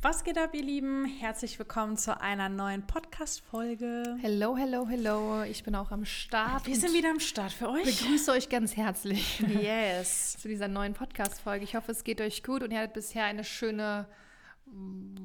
Was 0.00 0.22
geht 0.22 0.38
ab, 0.38 0.54
ihr 0.54 0.62
Lieben? 0.62 1.06
Herzlich 1.06 1.58
willkommen 1.58 1.96
zu 1.96 2.20
einer 2.20 2.48
neuen 2.48 2.86
Podcast-Folge. 2.86 4.16
Hello, 4.20 4.56
hello, 4.56 4.86
hello. 4.88 5.42
Ich 5.42 5.64
bin 5.64 5.74
auch 5.74 5.90
am 5.90 6.04
Start. 6.04 6.66
Wir 6.66 6.76
sind 6.76 6.92
wieder 6.94 7.10
am 7.10 7.18
Start 7.18 7.50
für 7.52 7.68
euch. 7.68 7.84
Ich 7.88 8.00
begrüße 8.02 8.30
euch 8.30 8.48
ganz 8.48 8.76
herzlich 8.76 9.40
Yes. 9.40 10.36
zu 10.40 10.46
dieser 10.46 10.68
neuen 10.68 10.94
Podcast-Folge. 10.94 11.64
Ich 11.64 11.74
hoffe, 11.74 11.90
es 11.90 12.04
geht 12.04 12.20
euch 12.20 12.44
gut 12.44 12.62
und 12.62 12.70
ihr 12.70 12.78
hattet 12.78 12.92
bisher 12.94 13.24
eine 13.24 13.42
schöne 13.42 14.06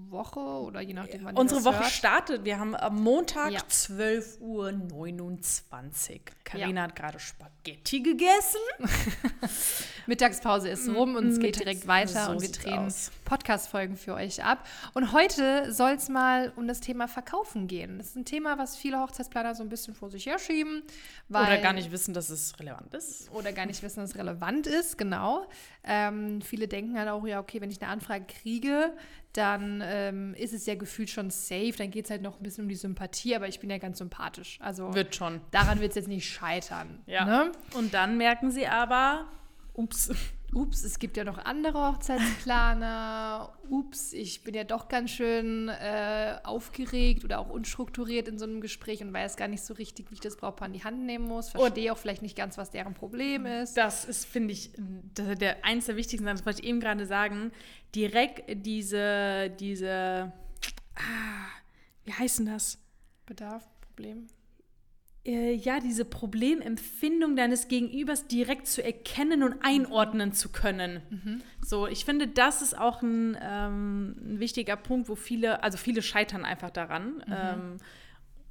Woche 0.10 0.40
oder 0.40 0.80
je 0.82 0.94
nachdem, 0.94 1.26
wann 1.26 1.36
ihr 1.36 1.40
Unsere 1.42 1.66
Woche 1.66 1.82
hört. 1.82 1.92
startet. 1.92 2.44
Wir 2.46 2.58
haben 2.60 2.76
am 2.76 2.96
Montag 3.04 3.52
Ja. 3.52 3.60
12.29 3.60 4.40
Uhr. 4.40 6.22
Karina 6.46 6.82
Ja. 6.82 6.88
hat 6.88 6.96
gerade 6.96 7.20
Spaghetti 7.20 8.00
gegessen. 8.02 8.62
Mittagspause 10.08 10.70
ist 10.70 10.88
rum 10.90 11.16
und 11.16 11.28
es 11.28 11.40
geht 11.40 11.58
Mittags- 11.58 11.64
direkt 11.64 11.88
weiter 11.88 12.26
so 12.28 12.32
und 12.32 12.42
wir 12.42 12.52
drehen 12.52 12.80
aus. 12.80 13.12
Podcast-Folgen 13.24 13.98
für 13.98 14.14
euch 14.14 14.44
ab. 14.44 14.66
Und 14.94 15.12
heute 15.12 15.72
soll 15.72 15.92
es 15.92 16.10
mal 16.10 16.52
um 16.56 16.68
das 16.68 16.80
Thema 16.80 17.08
Verkaufen 17.08 17.68
gehen. 17.68 17.98
Das 17.98 18.08
ist 18.08 18.16
ein 18.16 18.26
Thema, 18.26 18.58
was 18.58 18.76
viele 18.76 19.00
Hochzeitsplaner 19.00 19.56
so 19.56 19.64
ein 19.64 19.70
bisschen 19.70 19.94
vor 19.94 20.10
sich 20.10 20.26
herschieben. 20.26 20.84
Weil 21.30 21.46
Oder 21.46 21.58
gar 21.58 21.74
nicht 21.74 21.92
wissen, 21.92 22.14
dass 22.14 22.30
es 22.30 22.60
relevant 22.60 22.94
ist. 22.94 23.32
oder 23.32 23.52
gar 23.52 23.66
nicht 23.66 23.82
wissen, 23.84 24.00
dass 24.02 24.12
es 24.12 24.16
relevant 24.16 24.68
ist, 24.68 24.98
genau. 24.98 25.46
Ähm, 25.84 26.42
viele 26.42 26.68
denken 26.68 26.98
halt 26.98 27.10
auch, 27.10 27.26
ja, 27.26 27.40
okay, 27.40 27.62
wenn 27.62 27.72
ich 27.72 27.82
eine 27.82 27.92
Anfrage 27.92 28.26
kriege, 28.26 28.94
dann 29.34 29.82
ähm, 29.84 30.36
ist 30.36 30.54
es 30.54 30.66
ja 30.66 30.76
gefühlt 30.76 31.10
schon 31.10 31.32
safe, 31.32 31.74
dann 31.78 31.90
geht 31.90 32.06
es 32.06 32.12
halt 32.12 32.22
noch 32.22 32.40
ein 32.40 32.44
bisschen 32.44 32.66
um 32.66 32.70
die 32.70 32.76
Sympathie, 32.76 33.36
aber 33.36 33.48
ich 33.48 33.60
bin 33.60 33.70
ja 33.70 33.80
ganz 33.80 33.98
sympathisch. 33.98 34.60
Also 34.62 34.94
Wird 34.94 35.16
schon. 35.16 35.42
daran 35.52 35.80
wird 35.80 35.90
es 35.92 35.96
jetzt 35.96 36.08
nicht 36.08 36.30
scheitern. 36.30 37.02
Ja. 37.08 37.26
Ne? 37.26 37.52
Und 37.74 37.94
dann 37.94 38.18
merken 38.18 38.52
sie 38.52 38.68
aber, 38.68 39.28
ups, 39.74 40.12
Ups, 40.56 40.84
es 40.84 41.00
gibt 41.00 41.18
ja 41.18 41.24
noch 41.24 41.38
andere 41.38 41.88
Hochzeitsplaner. 41.88 43.54
Ups, 43.70 44.14
ich 44.14 44.44
bin 44.44 44.54
ja 44.54 44.64
doch 44.64 44.88
ganz 44.88 45.12
schön 45.12 45.70
äh, 45.70 46.38
aufgeregt 46.44 47.24
oder 47.24 47.40
auch 47.40 47.50
unstrukturiert 47.50 48.28
in 48.28 48.38
so 48.38 48.46
einem 48.46 48.62
Gespräch 48.62 49.02
und 49.02 49.14
weiß 49.14 49.36
gar 49.36 49.48
nicht 49.48 49.64
so 49.64 49.74
richtig, 49.74 50.10
wie 50.10 50.16
ich 50.16 50.20
das 50.20 50.38
Brautpaar 50.38 50.68
in 50.68 50.74
die 50.74 50.84
Hand 50.84 51.06
nehmen 51.06 51.28
muss. 51.28 51.50
Verstehe 51.50 51.92
auch 51.92 51.98
vielleicht 51.98 52.22
nicht 52.22 52.38
ganz, 52.38 52.58
was 52.58 52.72
deren 52.72 52.94
Problem 52.94 53.46
ist. 53.46 53.76
Das 53.76 54.06
ist, 54.06 54.26
finde 54.26 54.54
ich, 54.54 54.72
der, 54.78 55.36
der, 55.36 55.66
eins 55.66 55.86
der 55.86 55.96
wichtigsten 55.96 56.26
Sachen, 56.26 56.38
das 56.38 56.46
wollte 56.46 56.62
ich 56.62 56.68
eben 56.68 56.80
gerade 56.80 57.06
sagen. 57.06 57.52
Direkt 57.96 58.44
diese, 58.66 59.50
diese, 59.60 60.32
ah, 60.96 61.48
wie 62.06 62.14
heißt 62.14 62.40
denn 62.40 62.48
das? 62.48 62.78
Bedarf, 63.26 63.68
Problem. 63.82 64.28
Äh, 65.26 65.54
ja, 65.54 65.80
diese 65.80 66.04
Problemempfindung 66.04 67.38
deines 67.38 67.70
Gegenübers 67.70 68.28
direkt 68.28 68.68
zu 68.68 68.84
erkennen 68.84 69.42
und 69.44 69.56
einordnen 69.62 70.34
zu 70.34 70.50
können. 70.50 71.02
So, 71.66 71.88
ich 71.88 72.04
finde, 72.04 72.28
das 72.28 72.62
ist 72.62 72.78
auch 72.78 73.02
ein, 73.02 73.38
ähm, 73.42 74.16
ein 74.20 74.40
wichtiger 74.40 74.76
Punkt, 74.76 75.08
wo 75.08 75.16
viele, 75.16 75.64
also 75.64 75.78
viele 75.78 76.02
scheitern 76.02 76.44
einfach 76.44 76.72
daran. 76.72 77.24
Ähm, 77.32 77.78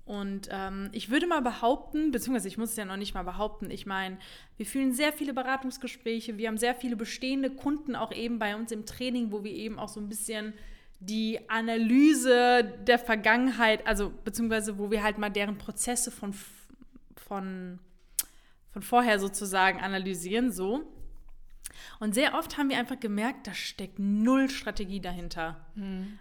und 0.04 0.48
ähm, 0.50 0.88
ich 0.92 1.10
würde 1.10 1.26
mal 1.26 1.42
behaupten, 1.42 2.10
beziehungsweise 2.10 2.48
ich 2.48 2.58
muss 2.58 2.70
es 2.70 2.76
ja 2.76 2.84
noch 2.84 2.96
nicht 2.96 3.14
mal 3.14 3.22
behaupten, 3.22 3.70
ich 3.70 3.86
meine, 3.86 4.16
wir 4.56 4.66
fühlen 4.66 4.92
sehr 4.92 5.12
viele 5.12 5.32
Beratungsgespräche, 5.32 6.38
wir 6.38 6.48
haben 6.48 6.58
sehr 6.58 6.74
viele 6.74 6.96
bestehende 6.96 7.50
Kunden 7.50 7.94
auch 7.94 8.12
eben 8.12 8.38
bei 8.38 8.56
uns 8.56 8.72
im 8.72 8.84
Training, 8.84 9.30
wo 9.30 9.44
wir 9.44 9.52
eben 9.52 9.78
auch 9.78 9.88
so 9.88 10.00
ein 10.00 10.08
bisschen 10.08 10.54
die 11.00 11.38
Analyse 11.48 12.64
der 12.86 12.98
Vergangenheit, 12.98 13.86
also 13.86 14.12
beziehungsweise 14.24 14.78
wo 14.78 14.90
wir 14.90 15.02
halt 15.02 15.18
mal 15.18 15.30
deren 15.30 15.58
Prozesse 15.58 16.10
von, 16.10 16.32
von, 17.22 17.78
von 18.70 18.82
vorher 18.82 19.18
sozusagen 19.18 19.80
analysieren, 19.80 20.50
so. 20.52 20.82
Und 22.00 22.14
sehr 22.14 22.34
oft 22.34 22.58
haben 22.58 22.68
wir 22.68 22.78
einfach 22.78 22.98
gemerkt, 23.00 23.46
da 23.46 23.54
steckt 23.54 23.98
null 23.98 24.50
Strategie 24.50 25.00
dahinter. 25.00 25.64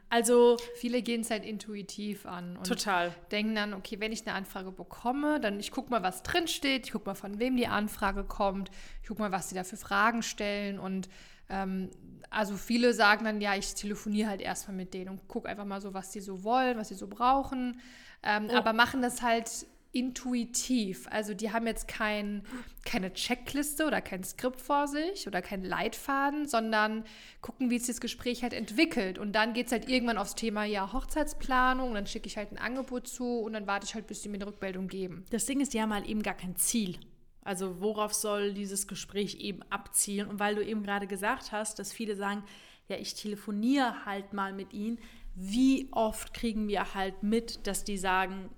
Also 0.10 0.58
Viele 0.76 1.02
gehen 1.02 1.22
es 1.22 1.30
halt 1.32 1.44
intuitiv 1.44 2.26
an 2.26 2.56
und 2.58 2.66
total. 2.68 3.14
denken 3.32 3.56
dann, 3.56 3.74
okay, 3.74 4.00
wenn 4.00 4.12
ich 4.12 4.26
eine 4.26 4.36
Anfrage 4.36 4.72
bekomme, 4.72 5.40
dann 5.40 5.60
ich 5.60 5.72
gucke 5.72 5.90
mal, 5.90 6.04
was 6.04 6.24
drin 6.24 6.48
steht, 6.48 6.86
ich 6.86 6.92
gucke 6.94 7.08
mal, 7.10 7.16
von 7.16 7.40
wem 7.40 7.58
die 7.58 7.68
Anfrage 7.68 8.24
kommt, 8.24 8.72
ich 9.02 9.08
gucke 9.10 9.22
mal, 9.22 9.32
was 9.32 9.50
sie 9.50 9.56
da 9.56 9.64
für 9.64 9.78
Fragen 9.78 10.24
stellen 10.24 10.80
und 10.80 11.10
ähm, 11.50 11.90
also 12.30 12.56
viele 12.56 12.94
sagen 12.94 13.26
dann, 13.26 13.42
ja, 13.42 13.56
ich 13.56 13.74
telefoniere 13.74 14.30
halt 14.30 14.42
erstmal 14.42 14.78
mit 14.78 14.94
denen 14.94 15.10
und 15.10 15.28
gucke 15.28 15.50
einfach 15.50 15.66
mal 15.66 15.82
so, 15.82 15.94
was 15.94 16.12
die 16.12 16.22
so 16.22 16.44
wollen, 16.44 16.78
was 16.78 16.88
sie 16.90 16.96
so 16.96 17.08
brauchen, 17.08 17.82
ähm, 18.24 18.48
Oh. 18.50 18.56
aber 18.56 18.72
machen 18.74 19.02
das 19.02 19.22
halt 19.22 19.66
intuitiv. 19.94 21.08
Also 21.12 21.34
die 21.34 21.52
haben 21.52 21.68
jetzt 21.68 21.88
kein, 21.88 22.44
keine 22.86 23.12
Checkliste 23.14 23.86
oder 23.86 24.02
kein 24.02 24.24
Skript 24.24 24.62
vor 24.62 24.88
sich 24.88 25.28
oder 25.28 25.42
keinen 25.42 25.66
Leitfaden, 25.66 26.48
sondern 26.48 27.04
gucken, 27.42 27.70
wie 27.70 27.78
sich 27.78 27.88
das 27.88 28.02
Gespräch 28.02 28.44
halt 28.44 28.54
entwickelt. 28.54 29.18
Und 29.18 29.34
dann 29.34 29.54
geht 29.54 29.66
es 29.66 29.72
halt 29.72 29.90
irgendwann 29.90 30.18
aufs 30.18 30.36
Thema, 30.36 30.64
ja, 30.64 30.94
Hochzeitsplanung, 30.94 31.94
dann 31.94 32.08
schicke 32.08 32.28
ich 32.28 32.38
halt 32.38 32.52
ein 32.52 32.58
Angebot 32.58 33.08
zu 33.08 33.40
und 33.40 33.54
dann 33.54 33.68
warte 33.68 33.86
ich 33.86 33.96
halt, 33.96 34.08
bis 34.08 34.22
die 34.22 34.30
mir 34.30 34.36
eine 34.36 34.48
Rückmeldung 34.48 34.88
geben. 34.88 35.26
Das 35.30 35.46
Ding 35.46 35.60
ist, 35.60 35.74
die 35.74 35.82
haben 35.82 35.94
halt 35.94 36.08
eben 36.08 36.24
gar 36.24 36.36
kein 36.36 36.56
Ziel. 36.56 36.98
Also 37.44 37.82
worauf 37.82 38.14
soll 38.14 38.54
dieses 38.54 38.88
Gespräch 38.88 39.40
eben 39.40 39.62
abzielen? 39.70 40.30
Und 40.30 40.40
weil 40.40 40.56
du 40.56 40.64
eben 40.64 40.84
gerade 40.84 41.08
gesagt 41.08 41.52
hast, 41.52 41.80
dass 41.80 41.92
viele 41.92 42.16
sagen, 42.16 42.44
ja, 42.88 42.98
ich 42.98 43.16
telefoniere 43.16 44.06
halt 44.06 44.32
mal 44.32 44.54
mit 44.54 44.74
ihnen. 44.74 45.00
Wie 45.34 45.88
oft 45.92 46.34
kriegen 46.34 46.68
wir 46.68 46.94
halt 46.94 47.24
mit, 47.24 47.66
dass 47.66 47.84
die 47.84 47.98
sagen, 47.98 48.50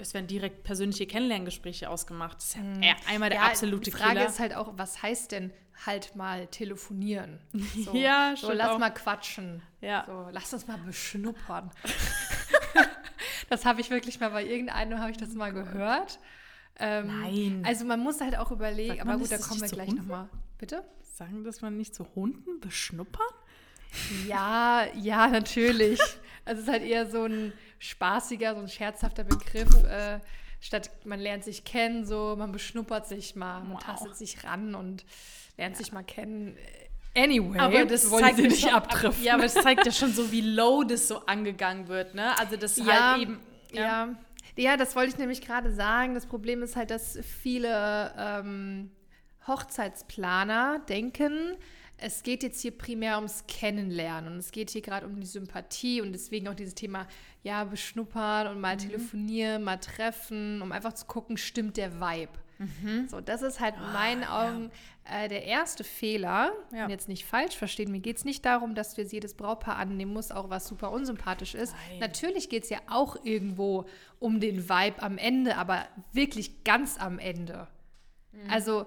es 0.00 0.14
werden 0.14 0.26
direkt 0.26 0.62
persönliche 0.64 1.06
Kennenlerngespräche 1.06 1.88
ausgemacht. 1.90 2.38
Das 2.38 2.44
ist 2.46 2.56
ja 2.56 2.62
eher 2.80 2.96
einmal 3.08 3.30
der 3.30 3.42
absolute 3.42 3.84
die 3.84 3.90
Frage 3.90 4.14
Killer. 4.16 4.26
ist 4.26 4.38
halt 4.38 4.54
auch, 4.54 4.72
was 4.76 5.02
heißt 5.02 5.32
denn 5.32 5.52
halt 5.86 6.14
mal 6.16 6.46
telefonieren? 6.48 7.40
So, 7.84 7.94
Ja, 7.94 8.32
so 8.36 8.46
stimmt 8.46 8.58
lass 8.58 8.68
auch. 8.70 8.78
mal 8.78 8.90
quatschen. 8.90 9.62
Ja. 9.80 10.04
So, 10.06 10.28
lass 10.32 10.52
uns 10.52 10.66
mal 10.66 10.78
beschnuppern. 10.78 11.70
das 13.48 13.64
habe 13.64 13.80
ich 13.80 13.90
wirklich 13.90 14.20
mal 14.20 14.30
bei 14.30 14.44
irgendeinem 14.44 14.98
habe 14.98 15.10
ich 15.10 15.16
das 15.16 15.30
mal 15.34 15.52
gehört. 15.52 16.18
Ähm, 16.78 17.06
Nein. 17.20 17.62
Also 17.66 17.84
man 17.84 18.00
muss 18.00 18.20
halt 18.20 18.36
auch 18.36 18.50
überlegen, 18.50 19.00
aber 19.00 19.18
gut, 19.18 19.30
da 19.30 19.38
kommen 19.38 19.60
wir 19.60 19.68
gleich 19.68 19.92
nochmal. 19.92 20.28
Bitte? 20.58 20.84
Sagen, 21.02 21.44
dass 21.44 21.60
man 21.60 21.76
nicht 21.76 21.94
zu 21.94 22.06
Hunden 22.14 22.60
beschnuppern? 22.60 23.26
Ja, 24.26 24.86
ja, 24.94 25.26
natürlich. 25.28 26.00
Also 26.46 26.62
es 26.62 26.66
ist 26.68 26.72
halt 26.72 26.82
eher 26.84 27.06
so 27.08 27.24
ein 27.24 27.52
spaßiger, 27.80 28.54
so 28.54 28.60
ein 28.60 28.68
scherzhafter 28.68 29.24
Begriff. 29.24 29.68
Äh, 29.84 30.20
statt 30.60 30.90
man 31.04 31.18
lernt 31.18 31.42
sich 31.42 31.64
kennen, 31.64 32.04
so 32.04 32.36
man 32.38 32.52
beschnuppert 32.52 33.08
sich 33.08 33.34
mal, 33.34 33.60
man 33.62 33.72
Wow. 33.72 33.82
tastet 33.82 34.16
sich 34.16 34.44
ran 34.44 34.74
und 34.74 35.04
lernt 35.56 35.76
sich 35.76 35.90
mal 35.90 36.04
kennen. 36.04 36.56
Anyway, 37.16 37.58
Aber 37.58 37.84
das 37.86 38.08
wollen 38.10 38.36
sie 38.36 38.42
ja 38.42 38.48
nicht 38.48 38.72
abdriften. 38.72 39.24
Ja, 39.24 39.34
aber 39.34 39.44
es 39.44 39.54
zeigt 39.54 39.84
ja 39.84 39.90
schon 40.00 40.12
so, 40.12 40.30
wie 40.30 40.42
low 40.42 40.84
das 40.84 41.08
so 41.08 41.26
angegangen 41.26 41.88
wird, 41.88 42.14
ne? 42.14 42.38
Also 42.38 42.56
das 42.56 42.76
ja, 42.76 43.12
halt 43.12 43.22
eben. 43.22 43.40
ja. 43.72 44.14
ja. 44.54 44.76
das 44.76 44.94
wollte 44.94 45.10
ich 45.12 45.18
nämlich 45.18 45.40
gerade 45.40 45.72
sagen. 45.72 46.14
Das 46.14 46.26
Problem 46.26 46.62
ist 46.62 46.76
halt, 46.76 46.90
dass 46.90 47.18
viele 47.42 48.14
ähm, 48.16 48.90
Hochzeitsplaner 49.46 50.82
denken, 50.88 51.56
es 52.00 52.22
geht 52.22 52.42
jetzt 52.42 52.60
hier 52.60 52.76
primär 52.76 53.16
ums 53.16 53.44
Kennenlernen 53.46 54.32
und 54.34 54.38
es 54.38 54.52
geht 54.52 54.70
hier 54.70 54.82
gerade 54.82 55.06
um 55.06 55.20
die 55.20 55.26
Sympathie 55.26 56.00
und 56.00 56.12
deswegen 56.12 56.48
auch 56.48 56.54
dieses 56.54 56.74
Thema, 56.74 57.06
ja, 57.42 57.64
beschnuppern 57.64 58.46
und 58.48 58.56
Mhm. 58.56 58.60
mal 58.60 58.76
telefonieren, 58.76 59.62
mal 59.64 59.76
treffen, 59.78 60.62
um 60.62 60.72
einfach 60.72 60.92
zu 60.92 61.06
gucken, 61.06 61.36
stimmt 61.36 61.76
der 61.76 62.00
Vibe. 62.00 62.32
Mhm. 62.58 63.08
So, 63.08 63.20
das 63.22 63.40
ist 63.40 63.58
halt 63.60 63.74
in 63.76 63.92
meinen 63.94 64.24
Augen 64.24 64.70
äh, 65.04 65.28
der 65.28 65.44
erste 65.44 65.82
Fehler. 65.82 66.52
Ja. 66.74 66.84
Und 66.84 66.90
jetzt 66.90 67.08
nicht 67.08 67.24
falsch 67.24 67.56
verstehen, 67.56 67.90
mir 67.90 68.00
geht 68.00 68.18
es 68.18 68.24
nicht 68.26 68.44
darum, 68.44 68.74
dass 68.74 68.94
du 68.94 69.00
jetzt 69.00 69.12
jedes 69.12 69.32
Brautpaar 69.34 69.76
annehmen 69.76 70.12
musst, 70.12 70.34
auch 70.34 70.50
was 70.50 70.66
super 70.68 70.90
unsympathisch 70.92 71.54
ist. 71.54 71.74
Nein. 71.88 72.00
Natürlich 72.00 72.50
geht 72.50 72.64
es 72.64 72.70
ja 72.70 72.78
auch 72.88 73.16
irgendwo 73.24 73.86
um 74.18 74.40
den 74.40 74.68
Vibe 74.68 75.02
am 75.02 75.16
Ende, 75.16 75.56
aber 75.56 75.86
wirklich 76.12 76.62
ganz 76.64 76.98
am 76.98 77.18
Ende. 77.18 77.66
Mhm. 78.32 78.50
Also 78.50 78.86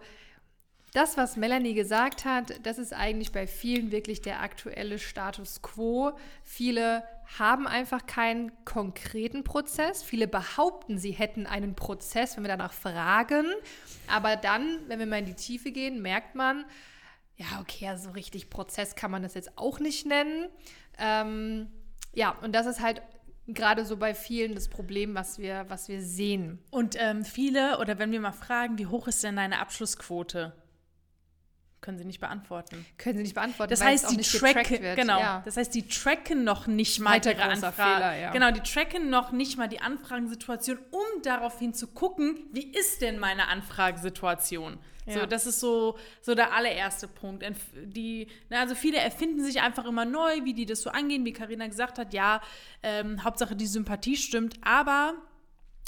das, 0.93 1.17
was 1.17 1.37
Melanie 1.37 1.73
gesagt 1.73 2.23
hat, 2.23 2.65
das 2.65 2.77
ist 2.77 2.93
eigentlich 2.93 3.31
bei 3.31 3.47
vielen 3.47 3.91
wirklich 3.91 4.21
der 4.21 4.41
aktuelle 4.41 4.99
Status 4.99 5.63
quo. 5.63 6.11
Viele 6.43 7.03
haben 7.39 7.67
einfach 7.67 8.05
keinen 8.05 8.51
konkreten 8.63 9.43
Prozess. 9.43 10.03
Viele 10.03 10.27
behaupten, 10.27 10.99
sie 10.99 11.11
hätten 11.11 11.47
einen 11.47 11.75
Prozess, 11.75 12.37
wenn 12.37 12.43
wir 12.43 12.49
danach 12.49 12.73
fragen. 12.73 13.47
Aber 14.07 14.35
dann, 14.35 14.81
wenn 14.87 14.99
wir 14.99 15.07
mal 15.07 15.17
in 15.17 15.25
die 15.25 15.33
Tiefe 15.33 15.71
gehen, 15.71 16.03
merkt 16.03 16.35
man, 16.35 16.63
ja, 17.37 17.59
okay, 17.59 17.95
so 17.97 18.11
richtig 18.11 18.51
Prozess 18.51 18.95
kann 18.95 19.09
man 19.09 19.23
das 19.23 19.33
jetzt 19.33 19.57
auch 19.57 19.79
nicht 19.79 20.05
nennen. 20.05 20.47
Ähm, 20.99 21.71
ja, 22.13 22.37
und 22.43 22.53
das 22.53 22.67
ist 22.67 22.81
halt 22.81 23.01
gerade 23.47 23.83
so 23.83 23.97
bei 23.97 24.13
vielen 24.13 24.53
das 24.53 24.69
Problem, 24.69 25.15
was 25.15 25.39
wir, 25.39 25.65
was 25.69 25.89
wir 25.89 26.03
sehen. 26.03 26.59
Und 26.69 26.95
ähm, 26.99 27.25
viele, 27.25 27.79
oder 27.79 27.97
wenn 27.97 28.11
wir 28.11 28.21
mal 28.21 28.31
fragen, 28.31 28.77
wie 28.77 28.85
hoch 28.85 29.07
ist 29.07 29.23
denn 29.23 29.37
deine 29.37 29.59
Abschlussquote? 29.59 30.53
Können 31.83 31.99
sie 31.99 32.05
nicht 32.05 32.19
beantworten. 32.19 32.83
Können 32.97 33.17
sie 33.17 33.23
nicht 33.23 33.35
beantworten. 33.35 33.69
Das 33.69 33.81
weil 33.81 33.93
es 33.93 34.03
heißt, 34.03 34.17
die 34.17 34.39
tracken, 34.39 34.95
genau. 34.95 35.19
Ja. 35.19 35.41
Das 35.45 35.57
heißt, 35.57 35.75
die 35.75 35.87
tracken 35.87 36.43
noch 36.43 36.65
nicht 36.65 36.99
mal 36.99 37.11
Weiter 37.11 37.31
ihre 37.31 37.49
großer 37.49 37.67
Anfrage. 37.67 37.93
Fehler, 37.93 38.15
ja. 38.17 38.31
Genau, 38.31 38.51
die 38.51 38.61
tracken 38.61 39.09
noch 39.11 39.31
nicht 39.31 39.57
mal 39.57 39.67
die 39.67 39.81
Anfragensituation, 39.81 40.79
um 40.89 41.21
daraufhin 41.21 41.73
zu 41.73 41.87
gucken, 41.87 42.39
wie 42.51 42.71
ist 42.71 43.01
denn 43.01 43.19
meine 43.19 43.49
Anfragensituation. 43.49 44.79
Ja. 45.05 45.19
So, 45.19 45.25
das 45.25 45.45
ist 45.45 45.59
so, 45.59 45.97
so 46.21 46.33
der 46.33 46.53
allererste 46.53 47.09
Punkt. 47.09 47.43
Die, 47.75 48.27
na, 48.49 48.61
also 48.61 48.73
viele 48.73 48.97
erfinden 48.97 49.43
sich 49.43 49.61
einfach 49.61 49.85
immer 49.85 50.05
neu, 50.05 50.45
wie 50.45 50.53
die 50.53 50.65
das 50.65 50.81
so 50.81 50.89
angehen, 50.89 51.25
wie 51.25 51.33
Karina 51.33 51.67
gesagt 51.67 51.99
hat, 51.99 52.13
ja, 52.13 52.41
ähm, 52.81 53.23
Hauptsache 53.23 53.55
die 53.57 53.67
Sympathie 53.67 54.15
stimmt, 54.15 54.55
aber 54.63 55.15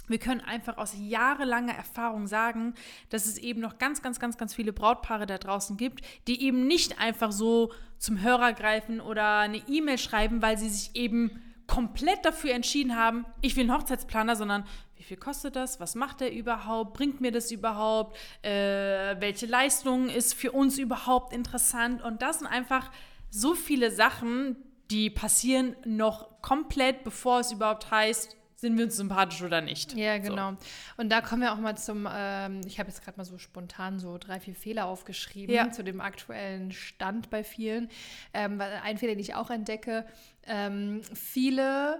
wir 0.08 0.20
können 0.20 0.42
einfach 0.42 0.78
aus 0.78 0.94
jahrelanger 0.98 1.74
Erfahrung 1.74 2.28
sagen, 2.28 2.74
dass 3.10 3.26
es 3.26 3.38
eben 3.38 3.62
noch 3.62 3.78
ganz, 3.78 4.02
ganz, 4.02 4.20
ganz, 4.20 4.38
ganz 4.38 4.54
viele 4.54 4.74
Brautpaare 4.74 5.26
da 5.26 5.38
draußen 5.38 5.78
gibt, 5.78 6.06
die 6.28 6.44
eben 6.44 6.68
nicht 6.68 7.00
einfach 7.00 7.32
so 7.32 7.72
zum 7.98 8.22
Hörer 8.22 8.54
greifen 8.54 9.02
oder 9.02 9.40
eine 9.40 9.62
E-Mail 9.68 9.98
schreiben, 9.98 10.42
weil 10.42 10.58
sie 10.58 10.70
sich 10.70 10.96
eben 10.96 11.42
komplett 11.68 12.24
dafür 12.24 12.54
entschieden 12.54 12.96
haben, 12.96 13.26
ich 13.42 13.56
will 13.56 13.64
einen 13.64 13.74
Hochzeitsplaner, 13.74 14.36
sondern 14.36 14.66
wie 14.98 15.04
viel 15.04 15.18
kostet 15.18 15.56
das? 15.56 15.80
Was 15.80 15.96
macht 15.96 16.22
der 16.22 16.32
überhaupt? 16.34 16.94
Bringt 16.94 17.22
mir 17.22 17.32
das 17.32 17.52
überhaupt? 17.52 18.18
Äh, 18.44 19.20
welche 19.20 19.46
Leistung 19.46 20.10
ist 20.10 20.34
für 20.34 20.52
uns 20.52 20.78
überhaupt 20.78 21.34
interessant? 21.34 22.02
Und 22.02 22.22
das 22.22 22.40
sind 22.40 22.48
einfach 22.48 22.92
so 23.30 23.54
viele 23.56 23.92
Sachen, 23.92 24.56
die 24.92 25.10
passieren 25.10 25.76
noch 25.86 26.42
komplett, 26.42 27.04
bevor 27.04 27.40
es 27.40 27.52
überhaupt 27.52 27.92
heißt, 27.92 28.38
sind 28.56 28.78
wir 28.78 28.86
uns 28.86 28.96
sympathisch 28.96 29.42
oder 29.42 29.62
nicht. 29.62 29.94
Ja, 29.94 30.18
genau. 30.18 30.56
Und 30.98 31.10
da 31.10 31.22
kommen 31.22 31.42
wir 31.42 31.52
auch 31.54 31.58
mal 31.58 31.78
zum, 31.78 32.08
ähm, 32.12 32.62
ich 32.66 32.80
habe 32.80 32.90
jetzt 32.90 33.04
gerade 33.04 33.18
mal 33.18 33.26
so 33.26 33.38
spontan 33.38 34.00
so 34.00 34.18
drei, 34.18 34.40
vier 34.40 34.56
Fehler 34.56 34.86
aufgeschrieben 34.86 35.54
Ja. 35.54 35.72
zu 35.72 35.84
dem 35.84 36.00
aktuellen 36.02 36.72
Stand 36.72 37.30
bei 37.30 37.44
vielen. 37.44 37.90
Ähm, 38.34 38.62
ein 38.84 38.98
Fehler, 38.98 39.14
den 39.14 39.20
ich 39.20 39.36
auch 39.36 39.50
entdecke, 39.50 40.06
ähm, 40.48 41.02
viele 41.14 42.00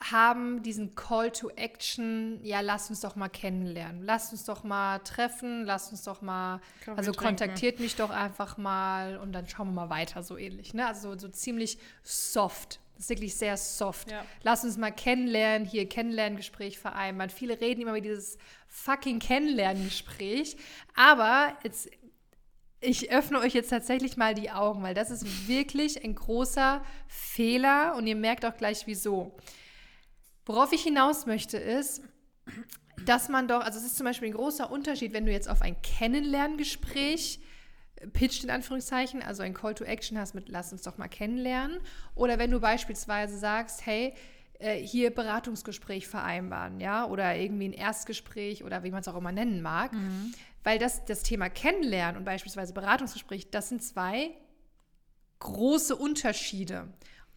haben 0.00 0.62
diesen 0.62 0.94
Call 0.94 1.30
to 1.30 1.48
Action, 1.50 2.40
ja, 2.42 2.60
lass 2.60 2.90
uns 2.90 3.00
doch 3.00 3.16
mal 3.16 3.28
kennenlernen, 3.28 4.02
lass 4.02 4.32
uns 4.32 4.44
doch 4.44 4.62
mal 4.64 4.98
treffen, 4.98 5.64
lass 5.64 5.90
uns 5.90 6.02
doch 6.02 6.20
mal, 6.20 6.60
Kaffee 6.84 6.98
also 6.98 7.12
kontaktiert 7.12 7.80
mich 7.80 7.96
doch 7.96 8.10
einfach 8.10 8.58
mal 8.58 9.16
und 9.16 9.32
dann 9.32 9.48
schauen 9.48 9.68
wir 9.68 9.72
mal 9.72 9.90
weiter, 9.90 10.22
so 10.22 10.36
ähnlich. 10.36 10.74
Ne? 10.74 10.86
Also 10.86 11.12
so, 11.12 11.18
so 11.18 11.28
ziemlich 11.28 11.78
soft. 12.02 12.80
Das 12.94 13.04
ist 13.04 13.10
wirklich 13.10 13.34
sehr 13.34 13.56
soft. 13.56 14.10
Ja. 14.10 14.24
Lass 14.42 14.62
uns 14.62 14.76
mal 14.76 14.92
kennenlernen, 14.92 15.66
hier 15.66 15.88
Kennenlerngespräch 15.88 16.78
vereinbaren. 16.78 17.30
Viele 17.30 17.60
reden 17.60 17.82
immer 17.82 17.92
über 17.92 18.00
dieses 18.00 18.38
fucking 18.68 19.18
Kennenlerngespräch, 19.18 20.56
aber 20.94 21.56
jetzt 21.64 21.88
ich 22.80 23.10
öffne 23.10 23.38
euch 23.40 23.54
jetzt 23.54 23.70
tatsächlich 23.70 24.18
mal 24.18 24.34
die 24.34 24.50
Augen, 24.50 24.82
weil 24.82 24.92
das 24.92 25.10
ist 25.10 25.48
wirklich 25.48 26.04
ein 26.04 26.14
großer 26.14 26.84
Fehler 27.08 27.94
und 27.96 28.06
ihr 28.06 28.16
merkt 28.16 28.44
auch 28.44 28.56
gleich 28.56 28.86
wieso. 28.86 29.34
Worauf 30.46 30.72
ich 30.72 30.82
hinaus 30.82 31.26
möchte 31.26 31.56
ist, 31.56 32.02
dass 33.06 33.28
man 33.28 33.48
doch, 33.48 33.60
also 33.60 33.78
es 33.78 33.84
ist 33.84 33.96
zum 33.96 34.04
Beispiel 34.04 34.28
ein 34.28 34.34
großer 34.34 34.70
Unterschied, 34.70 35.12
wenn 35.12 35.26
du 35.26 35.32
jetzt 35.32 35.48
auf 35.48 35.62
ein 35.62 35.80
Kennenlerngespräch 35.82 37.40
äh, 37.96 38.06
pitcht 38.08 38.44
in 38.44 38.50
Anführungszeichen, 38.50 39.22
also 39.22 39.42
ein 39.42 39.54
Call 39.54 39.74
to 39.74 39.84
Action 39.84 40.18
hast 40.18 40.34
mit 40.34 40.48
lass 40.48 40.72
uns 40.72 40.82
doch 40.82 40.98
mal 40.98 41.08
kennenlernen. 41.08 41.80
Oder 42.14 42.38
wenn 42.38 42.50
du 42.50 42.60
beispielsweise 42.60 43.38
sagst, 43.38 43.86
hey, 43.86 44.14
äh, 44.58 44.76
hier 44.76 45.10
Beratungsgespräch 45.14 46.06
vereinbaren, 46.06 46.80
ja, 46.80 47.06
oder 47.06 47.36
irgendwie 47.36 47.68
ein 47.68 47.72
Erstgespräch 47.72 48.64
oder 48.64 48.84
wie 48.84 48.90
man 48.90 49.00
es 49.00 49.08
auch 49.08 49.16
immer 49.16 49.32
nennen 49.32 49.62
mag, 49.62 49.92
weil 50.62 50.78
das 50.78 51.04
das 51.04 51.22
Thema 51.22 51.48
Kennenlernen 51.50 52.16
und 52.16 52.24
beispielsweise 52.24 52.72
Beratungsgespräch, 52.72 53.50
das 53.50 53.68
sind 53.68 53.82
zwei 53.82 54.30
große 55.40 55.96
Unterschiede. 55.96 56.88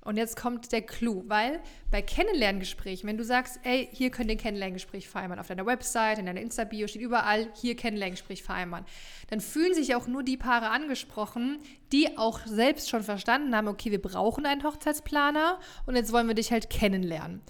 Und 0.07 0.15
jetzt 0.15 0.37
kommt 0.37 0.71
der 0.71 0.83
Clou, 0.83 1.25
weil 1.27 1.59
bei 1.91 2.01
Kennenlerngesprächen, 2.01 3.09
wenn 3.09 3.17
du 3.17 3.25
sagst, 3.25 3.59
ey, 3.63 3.89
hier 3.91 4.09
könnt 4.09 4.29
ihr 4.29 4.37
ein 4.37 4.39
Kennenlerngespräch 4.39 5.09
vereinbaren, 5.09 5.41
auf 5.41 5.47
deiner 5.47 5.65
Website, 5.65 6.17
in 6.17 6.25
deiner 6.25 6.39
Insta-Bio 6.39 6.87
steht 6.87 7.01
überall, 7.01 7.49
hier 7.55 7.75
Kennenlerngespräch 7.75 8.41
vereinbaren, 8.41 8.85
dann 9.29 9.41
fühlen 9.41 9.73
sich 9.73 9.95
auch 9.95 10.07
nur 10.07 10.23
die 10.23 10.37
Paare 10.37 10.69
angesprochen, 10.69 11.59
die 11.91 12.17
auch 12.17 12.39
selbst 12.45 12.89
schon 12.89 13.03
verstanden 13.03 13.53
haben, 13.53 13.67
okay, 13.67 13.91
wir 13.91 14.01
brauchen 14.01 14.45
einen 14.45 14.63
Hochzeitsplaner 14.63 15.59
und 15.85 15.97
jetzt 15.97 16.13
wollen 16.13 16.29
wir 16.29 16.35
dich 16.35 16.53
halt 16.53 16.69
kennenlernen. 16.69 17.41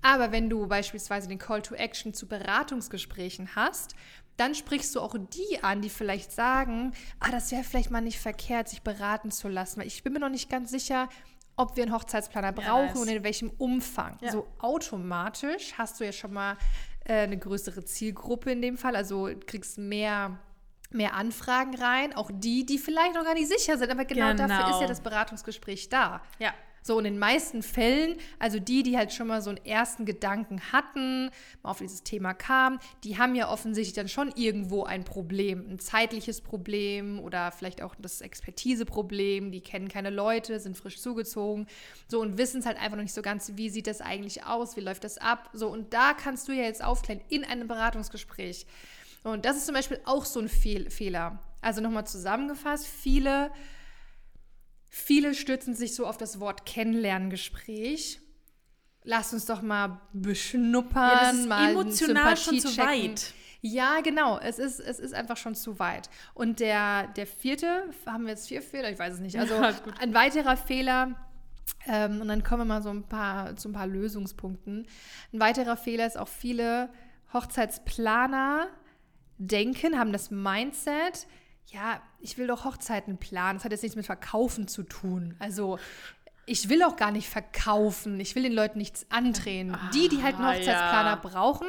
Aber 0.00 0.30
wenn 0.30 0.48
du 0.48 0.68
beispielsweise 0.68 1.26
den 1.26 1.38
Call 1.38 1.62
to 1.62 1.74
Action 1.74 2.14
zu 2.14 2.28
Beratungsgesprächen 2.28 3.56
hast, 3.56 3.96
dann 4.36 4.54
sprichst 4.54 4.94
du 4.94 5.00
auch 5.00 5.16
die 5.16 5.62
an, 5.62 5.80
die 5.80 5.90
vielleicht 5.90 6.32
sagen, 6.32 6.92
ah, 7.20 7.30
das 7.30 7.52
wäre 7.52 7.64
vielleicht 7.64 7.90
mal 7.90 8.00
nicht 8.00 8.18
verkehrt, 8.18 8.68
sich 8.68 8.82
beraten 8.82 9.30
zu 9.30 9.48
lassen, 9.48 9.80
weil 9.80 9.86
ich 9.86 10.02
bin 10.02 10.12
mir 10.12 10.20
noch 10.20 10.28
nicht 10.28 10.50
ganz 10.50 10.70
sicher, 10.70 11.08
ob 11.56 11.76
wir 11.76 11.84
einen 11.84 11.92
Hochzeitsplaner 11.92 12.52
brauchen 12.52 12.86
nice. 12.86 13.00
und 13.00 13.08
in 13.08 13.24
welchem 13.24 13.50
Umfang. 13.50 14.18
Ja. 14.20 14.32
So 14.32 14.46
automatisch 14.58 15.74
hast 15.78 16.00
du 16.00 16.04
ja 16.04 16.12
schon 16.12 16.32
mal 16.32 16.56
äh, 17.04 17.20
eine 17.20 17.38
größere 17.38 17.84
Zielgruppe 17.84 18.52
in 18.52 18.62
dem 18.62 18.76
Fall, 18.76 18.96
also 18.96 19.30
kriegst 19.46 19.78
mehr 19.78 20.38
mehr 20.94 21.14
Anfragen 21.14 21.74
rein, 21.76 22.14
auch 22.14 22.30
die, 22.32 22.64
die 22.64 22.78
vielleicht 22.78 23.14
noch 23.14 23.24
gar 23.24 23.34
nicht 23.34 23.48
sicher 23.48 23.76
sind, 23.78 23.90
aber 23.90 24.04
genau, 24.04 24.32
dafür 24.34 24.56
Genau. 24.64 24.70
ist 24.70 24.80
ja 24.80 24.86
das 24.86 25.00
Beratungsgespräch 25.00 25.88
da. 25.88 26.22
Ja. 26.38 26.52
So, 26.86 26.98
und 26.98 27.06
in 27.06 27.14
den 27.14 27.18
meisten 27.18 27.62
Fällen, 27.62 28.16
also 28.38 28.58
die, 28.58 28.82
die 28.82 28.98
halt 28.98 29.10
schon 29.10 29.26
mal 29.26 29.40
so 29.40 29.48
einen 29.48 29.64
ersten 29.64 30.04
Gedanken 30.04 30.60
hatten, 30.70 31.30
mal 31.62 31.70
auf 31.70 31.78
dieses 31.78 32.02
Thema 32.02 32.34
kamen, 32.34 32.78
die 33.04 33.16
haben 33.16 33.34
ja 33.34 33.48
offensichtlich 33.50 33.94
dann 33.94 34.08
schon 34.08 34.30
irgendwo 34.36 34.84
ein 34.84 35.02
Problem, 35.02 35.64
ein 35.66 35.78
zeitliches 35.78 36.42
Problem 36.42 37.20
oder 37.20 37.52
vielleicht 37.52 37.80
auch 37.80 37.94
das 37.98 38.20
Expertiseproblem, 38.20 39.50
die 39.50 39.62
kennen 39.62 39.88
keine 39.88 40.10
Leute, 40.10 40.60
sind 40.60 40.76
frisch 40.76 41.00
zugezogen, 41.00 41.66
so 42.06 42.20
und 42.20 42.36
wissen 42.36 42.60
es 42.60 42.66
halt 42.66 42.76
einfach 42.76 42.96
noch 42.98 43.02
nicht 43.02 43.14
so 43.14 43.22
ganz, 43.22 43.52
wie 43.54 43.70
sieht 43.70 43.86
das 43.86 44.02
eigentlich 44.02 44.44
aus, 44.44 44.76
wie 44.76 44.80
läuft 44.82 45.04
das 45.04 45.16
ab, 45.16 45.48
so 45.54 45.68
und 45.68 45.94
da 45.94 46.12
kannst 46.12 46.48
du 46.48 46.52
ja 46.52 46.64
jetzt 46.64 46.84
aufklären 46.84 47.22
in 47.30 47.44
einem 47.44 47.66
Beratungsgespräch. 47.66 48.66
Und 49.24 49.44
das 49.44 49.56
ist 49.56 49.66
zum 49.66 49.74
Beispiel 49.74 50.00
auch 50.04 50.24
so 50.24 50.38
ein 50.40 50.48
Fehl 50.48 50.90
Fehler. 50.90 51.40
Also 51.60 51.80
nochmal 51.80 52.06
zusammengefasst, 52.06 52.86
viele 52.86 53.50
Viele 54.96 55.34
stützen 55.34 55.74
sich 55.74 55.96
so 55.96 56.06
auf 56.06 56.18
das 56.18 56.38
Wort 56.38 56.66
Kennenlerngespräch. 56.66 58.20
Lass 59.02 59.32
uns 59.32 59.44
doch 59.44 59.60
mal 59.60 60.00
beschnuppern, 60.12 61.10
Ja, 61.10 61.20
das 61.24 61.34
ist 61.34 61.48
mal 61.48 61.70
emotional 61.72 62.36
schon 62.36 62.60
zu 62.60 62.68
Sympathie 62.68 62.92
checken. 63.00 63.10
weit. 63.10 63.34
Ja, 63.60 64.00
genau. 64.02 64.38
Es 64.38 64.60
ist, 64.60 64.78
es 64.78 65.00
ist 65.00 65.12
einfach 65.12 65.36
schon 65.36 65.56
zu 65.56 65.80
weit. 65.80 66.08
Und 66.32 66.60
der, 66.60 67.08
der 67.08 67.26
vierte, 67.26 67.90
haben 68.06 68.22
wir 68.22 68.30
jetzt 68.30 68.46
vier 68.46 68.62
Fehler? 68.62 68.88
Ich 68.88 68.98
weiß 69.00 69.14
es 69.14 69.20
nicht. 69.20 69.36
Also 69.36 69.54
Ja, 69.54 69.74
ein 69.98 70.14
weiterer 70.14 70.56
Fehler, 70.56 71.16
ähm, 71.88 72.20
und 72.20 72.28
dann 72.28 72.44
kommen 72.44 72.60
wir 72.60 72.66
mal 72.76 72.82
so 72.82 72.90
ein 72.90 73.02
paar, 73.02 73.56
zu 73.56 73.70
ein 73.70 73.72
paar 73.72 73.88
Lösungspunkten. 73.88 74.86
Ein 75.32 75.40
weiterer 75.40 75.76
Fehler 75.76 76.06
ist 76.06 76.16
auch 76.16 76.28
viele 76.28 76.88
Hochzeitsplaner 77.32 78.68
denken, 79.38 79.98
haben 79.98 80.12
das 80.12 80.30
Mindset, 80.30 81.26
ja, 81.72 82.00
ich 82.20 82.38
will 82.38 82.46
doch 82.46 82.64
Hochzeiten 82.64 83.18
planen. 83.18 83.58
Das 83.58 83.64
hat 83.64 83.72
jetzt 83.72 83.82
nichts 83.82 83.96
mit 83.96 84.06
Verkaufen 84.06 84.68
zu 84.68 84.82
tun. 84.82 85.34
Also 85.38 85.78
ich 86.46 86.68
will 86.68 86.82
auch 86.82 86.96
gar 86.96 87.10
nicht 87.10 87.28
verkaufen. 87.28 88.20
Ich 88.20 88.34
will 88.34 88.42
den 88.42 88.52
Leuten 88.52 88.78
nichts 88.78 89.06
andrehen. 89.10 89.76
die, 89.94 90.08
die 90.08 90.22
halt 90.22 90.36
einen 90.36 90.44
Ah, 90.44 90.50
Hochzeitsplaner 90.52 91.10
ja. 91.10 91.16
brauchen, 91.16 91.68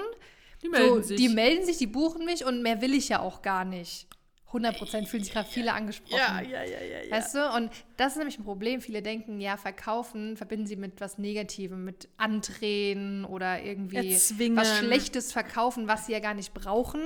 Die 0.61 0.69
melden 0.69 0.95
so, 0.95 1.01
sich. 1.01 1.17
die 1.17 1.29
melden 1.29 1.65
sich, 1.65 1.77
die 1.77 1.87
buchen 1.87 2.25
mich 2.25 2.43
und 2.45 2.61
mehr 2.61 2.81
will 2.81 2.93
ich 2.93 3.09
ja 3.09 3.19
auch 3.21 3.41
gar 3.41 3.63
nicht. 3.65 4.07
100% 4.51 5.05
fühlen 5.07 5.23
sich 5.23 5.33
gerade 5.33 5.49
viele 5.49 5.73
angesprochen. 5.73 6.17
ja, 6.17 6.39
ja, 6.41 6.63
ja, 6.63 6.81
ja, 6.81 7.03
ja. 7.03 7.11
Weißt 7.11 7.35
du? 7.35 7.49
Und 7.55 7.71
das 7.97 8.13
ist 8.13 8.17
nämlich 8.17 8.37
ein 8.39 8.43
Problem. 8.43 8.81
Viele 8.81 9.01
denken, 9.01 9.39
ja, 9.41 9.57
verkaufen 9.57 10.37
verbinden 10.37 10.67
sie 10.67 10.75
mit 10.75 10.99
was 11.01 11.17
Negativem, 11.17 11.83
mit 11.85 12.07
Andrehen 12.17 13.25
oder 13.25 13.61
irgendwie 13.63 14.13
Erzwingen. 14.13 14.57
was 14.57 14.77
Schlechtes 14.77 15.31
verkaufen, 15.31 15.87
was 15.87 16.05
sie 16.05 16.13
ja 16.13 16.19
gar 16.19 16.33
nicht 16.33 16.53
brauchen, 16.53 17.01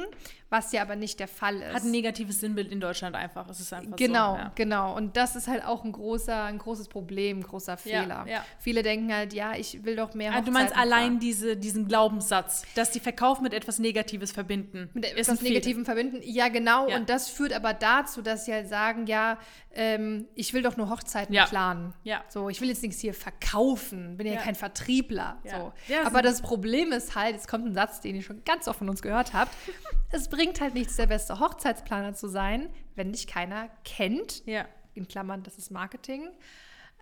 was 0.50 0.72
ja 0.72 0.81
aber 0.81 0.96
nicht 0.96 1.19
der 1.19 1.27
Fall 1.27 1.58
ist. 1.62 1.74
Hat 1.74 1.84
ein 1.84 1.91
negatives 1.91 2.39
Sinnbild 2.39 2.72
in 2.72 2.79
Deutschland 2.79 3.15
einfach. 3.15 3.48
Es 3.50 3.60
ist 3.60 3.72
einfach 3.74 3.96
Genau, 3.98 4.34
so. 4.34 4.38
Ja. 4.39 4.51
genau. 4.55 4.96
Und 4.96 5.15
das 5.15 5.36
ist 5.36 5.48
halt 5.48 5.63
auch 5.63 5.84
ein 5.84 5.91
großer, 5.91 6.43
ein 6.46 6.58
großes 6.58 6.88
Problem, 6.88 7.39
ein 7.39 7.43
großer 7.43 7.74
Ja, 7.74 7.77
Fehler. 7.77 8.25
ja. 8.27 8.43
Viele 8.60 8.81
denken 8.84 9.13
halt, 9.13 9.34
ja, 9.34 9.53
ich 9.55 9.84
will 9.86 9.96
doch 9.96 10.13
mehr 10.15 10.34
Ah, 10.34 10.41
du 10.41 10.51
meinst 10.51 10.72
Hochzeiten 10.74 10.91
allein 10.93 11.19
diese, 11.19 11.55
diesen 11.55 11.88
Glaubenssatz, 11.88 12.63
dass 12.75 12.91
die 12.91 13.00
Verkauf 13.00 13.41
mit 13.41 13.53
etwas 13.53 13.79
Negatives 13.79 14.31
verbinden. 14.31 14.89
mit 14.93 15.05
etwas. 15.05 15.41
Negativem 15.41 15.86
verbinden. 15.86 16.19
Ja, 16.24 16.48
genau. 16.50 16.88
Ja. 16.89 16.96
Und 16.98 17.10
das 17.10 17.29
führt 17.29 17.53
aber 17.53 17.74
dazu, 17.74 18.22
dass 18.22 18.46
sie 18.46 18.53
halt 18.53 18.67
sagen, 18.67 19.05
ja, 19.05 19.38
ähm, 19.72 20.27
ich 20.36 20.53
will 20.53 20.63
doch 20.63 20.77
nur 20.79 20.89
Hochzeiten 20.89 21.33
Ja. 21.33 21.45
planen. 21.45 21.93
Ja. 22.03 22.24
So, 22.29 22.50
ich 22.50 22.59
will 22.62 22.69
jetzt 22.69 22.81
nichts 22.81 23.00
hier 23.00 23.13
verkaufen, 23.13 24.17
bin 24.17 24.25
ja, 24.27 24.33
Ja. 24.33 24.41
kein 24.41 24.55
Vertriebler. 24.55 25.38
Ja. 25.43 25.59
So. 25.59 25.74
Ja, 25.93 26.05
aber 26.07 26.21
das 26.21 26.41
Problem 26.41 26.91
ist 26.91 27.15
halt, 27.15 27.36
jetzt 27.36 27.48
kommt 27.48 27.65
ein 27.65 27.74
Satz, 27.74 28.01
den 28.01 28.15
ihr 28.15 28.24
schon 28.24 28.43
ganz 28.43 28.67
oft 28.67 28.79
von 28.79 28.89
uns 28.89 29.01
gehört 29.01 29.33
habt. 29.33 29.51
es 30.12 30.27
bringt 30.29 30.59
halt 30.62 30.74
nichts, 30.74 30.95
der 30.95 31.07
beste 31.07 31.39
Hochzeitsplaner 31.39 32.13
zu 32.15 32.27
sein, 32.27 32.69
wenn 32.95 33.12
dich 33.12 33.27
keiner 33.27 33.69
kennt. 33.83 34.45
Ja. 34.48 34.65
In 34.95 35.07
Klammern, 35.07 35.43
das 35.43 35.57
ist 35.57 35.69
Marketing. 35.71 36.27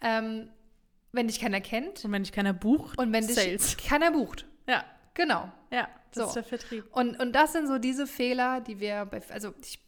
Ähm, 0.01 0.49
wenn 1.13 1.27
dich 1.27 1.39
keiner 1.39 1.61
kennt 1.61 2.03
Und 2.05 2.11
wenn 2.11 2.23
dich 2.23 2.31
keiner 2.31 2.53
bucht, 2.53 2.97
und 2.99 3.11
wenn 3.13 3.25
dich 3.25 3.35
Sales. 3.35 3.77
keiner 3.77 4.11
bucht. 4.11 4.45
Ja, 4.67 4.83
Genau. 5.13 5.51
ja, 5.71 5.87
das 6.11 6.21
So. 6.23 6.27
ist 6.27 6.33
der 6.35 6.43
Vertrieb. 6.43 6.85
Und, 6.91 7.19
und 7.19 7.33
das 7.33 7.53
sind 7.53 7.67
so 7.67 7.79
diese 7.79 8.05
Fehler, 8.05 8.61
die 8.61 8.79
wir, 8.79 9.05
bei, 9.05 9.21
also 9.29 9.53
ich 9.61 9.79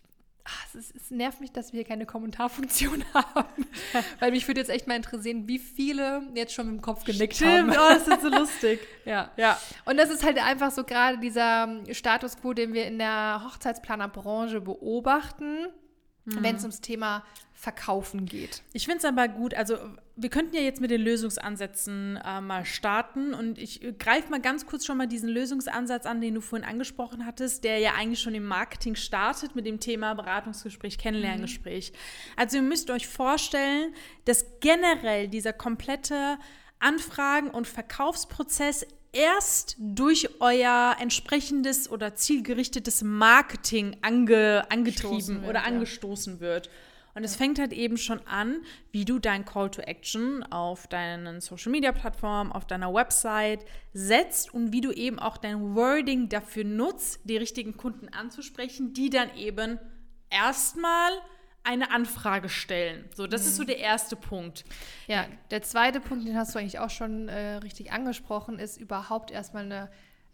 ach, 0.43 0.65
es, 0.67 0.75
ist, 0.75 0.95
es, 0.95 1.11
nervt 1.11 1.41
mich, 1.41 1.51
dass 1.51 1.73
wir 1.73 1.83
keine 1.83 2.05
Kommentarfunktion 2.05 3.03
haben. 3.13 3.65
Weil 4.19 4.31
mich 4.31 4.47
würde 4.47 4.59
jetzt 4.59 4.69
echt 4.69 4.87
mal 4.87 4.95
interessieren, 4.95 5.47
wie 5.47 5.59
viele 5.59 6.23
jetzt 6.33 6.53
schon 6.53 6.67
mit 6.67 6.75
dem 6.77 6.81
Kopf 6.81 7.03
genickt 7.03 7.35
Stimmt, 7.35 7.51
haben. 7.51 7.69
oh, 7.71 7.93
das 7.93 8.07
ist 8.07 8.21
so 8.21 8.29
lustig. 8.29 8.79
ja. 9.05 9.31
ja. 9.37 9.59
Und 9.85 9.97
das 9.97 10.09
ist 10.09 10.23
halt 10.23 10.37
einfach 10.37 10.71
so 10.71 10.83
gerade 10.83 11.17
dieser 11.19 11.67
Status 11.91 12.39
quo, 12.39 12.53
den 12.53 12.73
wir 12.73 12.85
in 12.85 12.99
der 12.99 13.41
Hochzeitsplanerbranche 13.45 14.61
beobachten, 14.61 15.67
mhm. 16.35 16.43
wenn 16.43 16.55
es 16.55 16.63
ums 16.63 16.81
Thema 16.81 17.23
Verkaufen 17.53 18.25
geht. 18.25 18.63
Ich 18.71 18.85
finde 18.85 18.99
es 18.99 19.05
aber 19.05 19.27
gut, 19.27 19.53
also 19.53 19.75
wir 20.15 20.29
könnten 20.29 20.55
ja 20.55 20.61
jetzt 20.61 20.79
mit 20.79 20.91
den 20.91 21.01
Lösungsansätzen 21.01 22.15
äh, 22.15 22.39
mal 22.39 22.63
starten 22.63 23.33
und 23.33 23.57
ich 23.57 23.81
greife 23.99 24.29
mal 24.29 24.39
ganz 24.39 24.65
kurz 24.65 24.85
schon 24.85 24.97
mal 24.97 25.07
diesen 25.07 25.27
Lösungsansatz 25.27 26.05
an, 26.05 26.21
den 26.21 26.35
du 26.35 26.41
vorhin 26.41 26.65
angesprochen 26.65 27.25
hattest, 27.25 27.65
der 27.65 27.79
ja 27.79 27.95
eigentlich 27.95 28.21
schon 28.21 28.33
im 28.33 28.45
Marketing 28.45 28.95
startet 28.95 29.55
mit 29.55 29.65
dem 29.65 29.81
Thema 29.81 30.13
Beratungsgespräch, 30.13 30.97
Kennenlerngespräch. 30.97 31.91
Mhm. 31.91 32.33
Also 32.37 32.57
ihr 32.57 32.63
müsst 32.63 32.89
euch 32.91 33.07
vorstellen, 33.07 33.93
dass 34.23 34.45
generell 34.61 35.27
dieser 35.27 35.51
komplette 35.51 36.37
Anfragen- 36.79 37.49
und 37.49 37.67
Verkaufsprozess 37.67 38.85
erst 39.11 39.75
durch 39.79 40.29
euer 40.39 40.95
entsprechendes 40.99 41.89
oder 41.89 42.15
zielgerichtetes 42.15 43.01
Marketing 43.03 43.97
ange, 44.01 44.65
angetrieben 44.69 45.41
wird, 45.41 45.49
oder 45.49 45.63
angestoßen 45.63 46.35
ja. 46.35 46.39
wird. 46.41 46.69
Und 47.15 47.23
es 47.23 47.35
fängt 47.35 47.59
halt 47.59 47.73
eben 47.73 47.97
schon 47.97 48.25
an, 48.27 48.61
wie 48.91 49.03
du 49.03 49.19
dein 49.19 49.43
Call 49.43 49.69
to 49.71 49.81
Action 49.81 50.43
auf 50.43 50.87
deinen 50.87 51.41
Social 51.41 51.71
Media 51.71 51.91
Plattformen, 51.91 52.51
auf 52.51 52.65
deiner 52.65 52.93
Website 52.93 53.65
setzt 53.93 54.53
und 54.53 54.71
wie 54.71 54.81
du 54.81 54.91
eben 54.91 55.19
auch 55.19 55.37
dein 55.37 55.75
Wording 55.75 56.29
dafür 56.29 56.63
nutzt, 56.63 57.19
die 57.23 57.37
richtigen 57.37 57.75
Kunden 57.75 58.09
anzusprechen, 58.09 58.93
die 58.93 59.09
dann 59.09 59.35
eben 59.35 59.79
erstmal 60.29 61.11
eine 61.69 61.91
Anfrage 61.91 62.49
stellen. 62.49 63.07
So, 63.13 63.27
das 63.27 63.43
mhm. 63.43 63.47
ist 63.47 63.55
so 63.57 63.63
mhm. 63.63 63.67
der 63.67 63.77
erste 63.77 64.15
Punkt. 64.15 64.65
Ja, 65.07 65.27
der 65.51 65.61
zweite 65.61 65.99
Punkt, 65.99 66.27
den 66.27 66.35
hast 66.35 66.55
du 66.55 66.59
eigentlich 66.59 66.79
auch 66.79 66.89
schon 66.89 67.29
äh, 67.29 67.55
richtig 67.57 67.91
angesprochen, 67.91 68.57
ist 68.57 68.77
überhaupt 68.77 69.29
erstmal 69.29 69.65
eine 69.65 69.89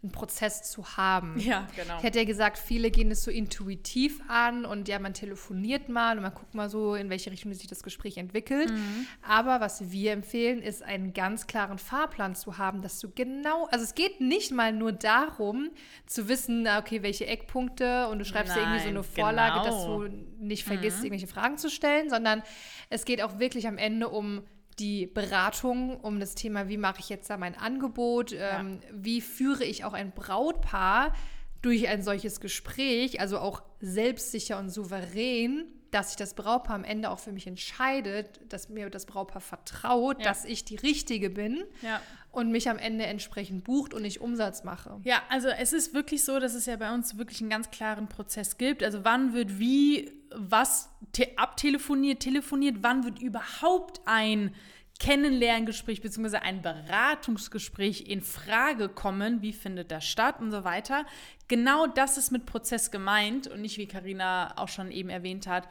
einen 0.06 0.12
Prozess 0.12 0.62
zu 0.62 0.96
haben. 0.96 1.38
Ja, 1.38 1.66
genau. 1.76 1.98
Ich 1.98 2.02
hätte 2.02 2.18
ja 2.18 2.24
gesagt, 2.24 2.58
viele 2.58 2.90
gehen 2.90 3.10
es 3.10 3.22
so 3.24 3.30
intuitiv 3.30 4.20
an 4.28 4.64
und 4.64 4.88
ja, 4.88 4.98
man 4.98 5.14
telefoniert 5.14 5.88
mal 5.88 6.16
und 6.16 6.22
man 6.22 6.32
guckt 6.34 6.54
mal 6.54 6.70
so, 6.70 6.94
in 6.94 7.10
welche 7.10 7.30
Richtung 7.30 7.52
sich 7.54 7.66
das 7.66 7.82
Gespräch 7.82 8.16
entwickelt. 8.16 8.70
Mhm. 8.70 9.06
Aber 9.22 9.60
was 9.60 9.90
wir 9.90 10.12
empfehlen, 10.12 10.62
ist 10.62 10.82
einen 10.82 11.12
ganz 11.12 11.46
klaren 11.46 11.78
Fahrplan 11.78 12.34
zu 12.34 12.58
haben, 12.58 12.82
dass 12.82 12.98
du 13.00 13.10
genau, 13.10 13.66
also 13.66 13.84
es 13.84 13.94
geht 13.94 14.20
nicht 14.20 14.52
mal 14.52 14.72
nur 14.72 14.92
darum, 14.92 15.70
zu 16.06 16.28
wissen, 16.28 16.66
okay, 16.78 17.02
welche 17.02 17.26
Eckpunkte 17.26 18.08
und 18.08 18.18
du 18.18 18.24
schreibst 18.24 18.54
Nein, 18.54 18.64
dir 18.64 18.70
irgendwie 18.70 18.82
so 18.82 18.88
eine 18.88 19.02
Vorlage, 19.02 19.60
genau. 19.60 19.64
dass 19.64 19.84
du 19.84 20.44
nicht 20.44 20.64
vergisst, 20.64 20.98
mhm. 20.98 21.06
irgendwelche 21.06 21.26
Fragen 21.26 21.58
zu 21.58 21.70
stellen, 21.70 22.10
sondern 22.10 22.42
es 22.90 23.04
geht 23.04 23.22
auch 23.22 23.38
wirklich 23.38 23.66
am 23.66 23.78
Ende 23.78 24.08
um 24.08 24.42
die 24.78 25.06
Beratung 25.06 25.98
um 26.00 26.20
das 26.20 26.34
Thema, 26.34 26.68
wie 26.68 26.76
mache 26.76 27.00
ich 27.00 27.08
jetzt 27.08 27.30
da 27.30 27.36
mein 27.36 27.56
Angebot, 27.56 28.32
ja. 28.32 28.60
ähm, 28.60 28.80
wie 28.92 29.20
führe 29.20 29.64
ich 29.64 29.84
auch 29.84 29.94
ein 29.94 30.12
Brautpaar 30.12 31.14
durch 31.62 31.88
ein 31.88 32.02
solches 32.02 32.40
Gespräch, 32.40 33.20
also 33.20 33.38
auch 33.38 33.62
selbstsicher 33.80 34.58
und 34.58 34.70
souverän, 34.70 35.64
dass 35.90 36.08
sich 36.08 36.16
das 36.16 36.34
Brautpaar 36.34 36.76
am 36.76 36.84
Ende 36.84 37.10
auch 37.10 37.18
für 37.18 37.32
mich 37.32 37.46
entscheidet, 37.46 38.40
dass 38.52 38.68
mir 38.68 38.90
das 38.90 39.06
Brautpaar 39.06 39.40
vertraut, 39.40 40.18
ja. 40.18 40.24
dass 40.24 40.44
ich 40.44 40.64
die 40.64 40.76
Richtige 40.76 41.30
bin 41.30 41.64
ja. 41.80 42.00
Und 42.36 42.50
mich 42.50 42.68
am 42.68 42.76
Ende 42.76 43.06
entsprechend 43.06 43.64
bucht 43.64 43.94
und 43.94 44.04
ich 44.04 44.20
Umsatz 44.20 44.62
mache. 44.62 45.00
Ja, 45.04 45.22
also 45.30 45.48
es 45.48 45.72
ist 45.72 45.94
wirklich 45.94 46.22
so, 46.22 46.38
dass 46.38 46.54
es 46.54 46.66
ja 46.66 46.76
bei 46.76 46.92
uns 46.92 47.16
wirklich 47.16 47.40
einen 47.40 47.48
ganz 47.48 47.70
klaren 47.70 48.08
Prozess 48.08 48.58
gibt. 48.58 48.84
Also 48.84 49.06
wann 49.06 49.32
wird 49.32 49.58
wie 49.58 50.12
was 50.34 50.90
abtelefoniert, 51.36 52.20
telefoniert, 52.20 52.76
wann 52.82 53.04
wird 53.04 53.20
überhaupt 53.20 54.02
ein 54.04 54.54
Kennenlerngespräch 55.00 56.02
bzw. 56.02 56.36
ein 56.36 56.60
Beratungsgespräch 56.60 58.02
in 58.06 58.20
Frage 58.20 58.90
kommen, 58.90 59.40
wie 59.40 59.54
findet 59.54 59.90
das 59.90 60.04
statt 60.04 60.38
und 60.38 60.50
so 60.50 60.62
weiter. 60.62 61.06
Genau 61.48 61.86
das 61.86 62.18
ist 62.18 62.32
mit 62.32 62.44
Prozess 62.44 62.90
gemeint 62.90 63.46
und 63.46 63.62
nicht, 63.62 63.78
wie 63.78 63.86
Karina 63.86 64.52
auch 64.58 64.68
schon 64.68 64.90
eben 64.90 65.08
erwähnt 65.08 65.46
hat, 65.46 65.68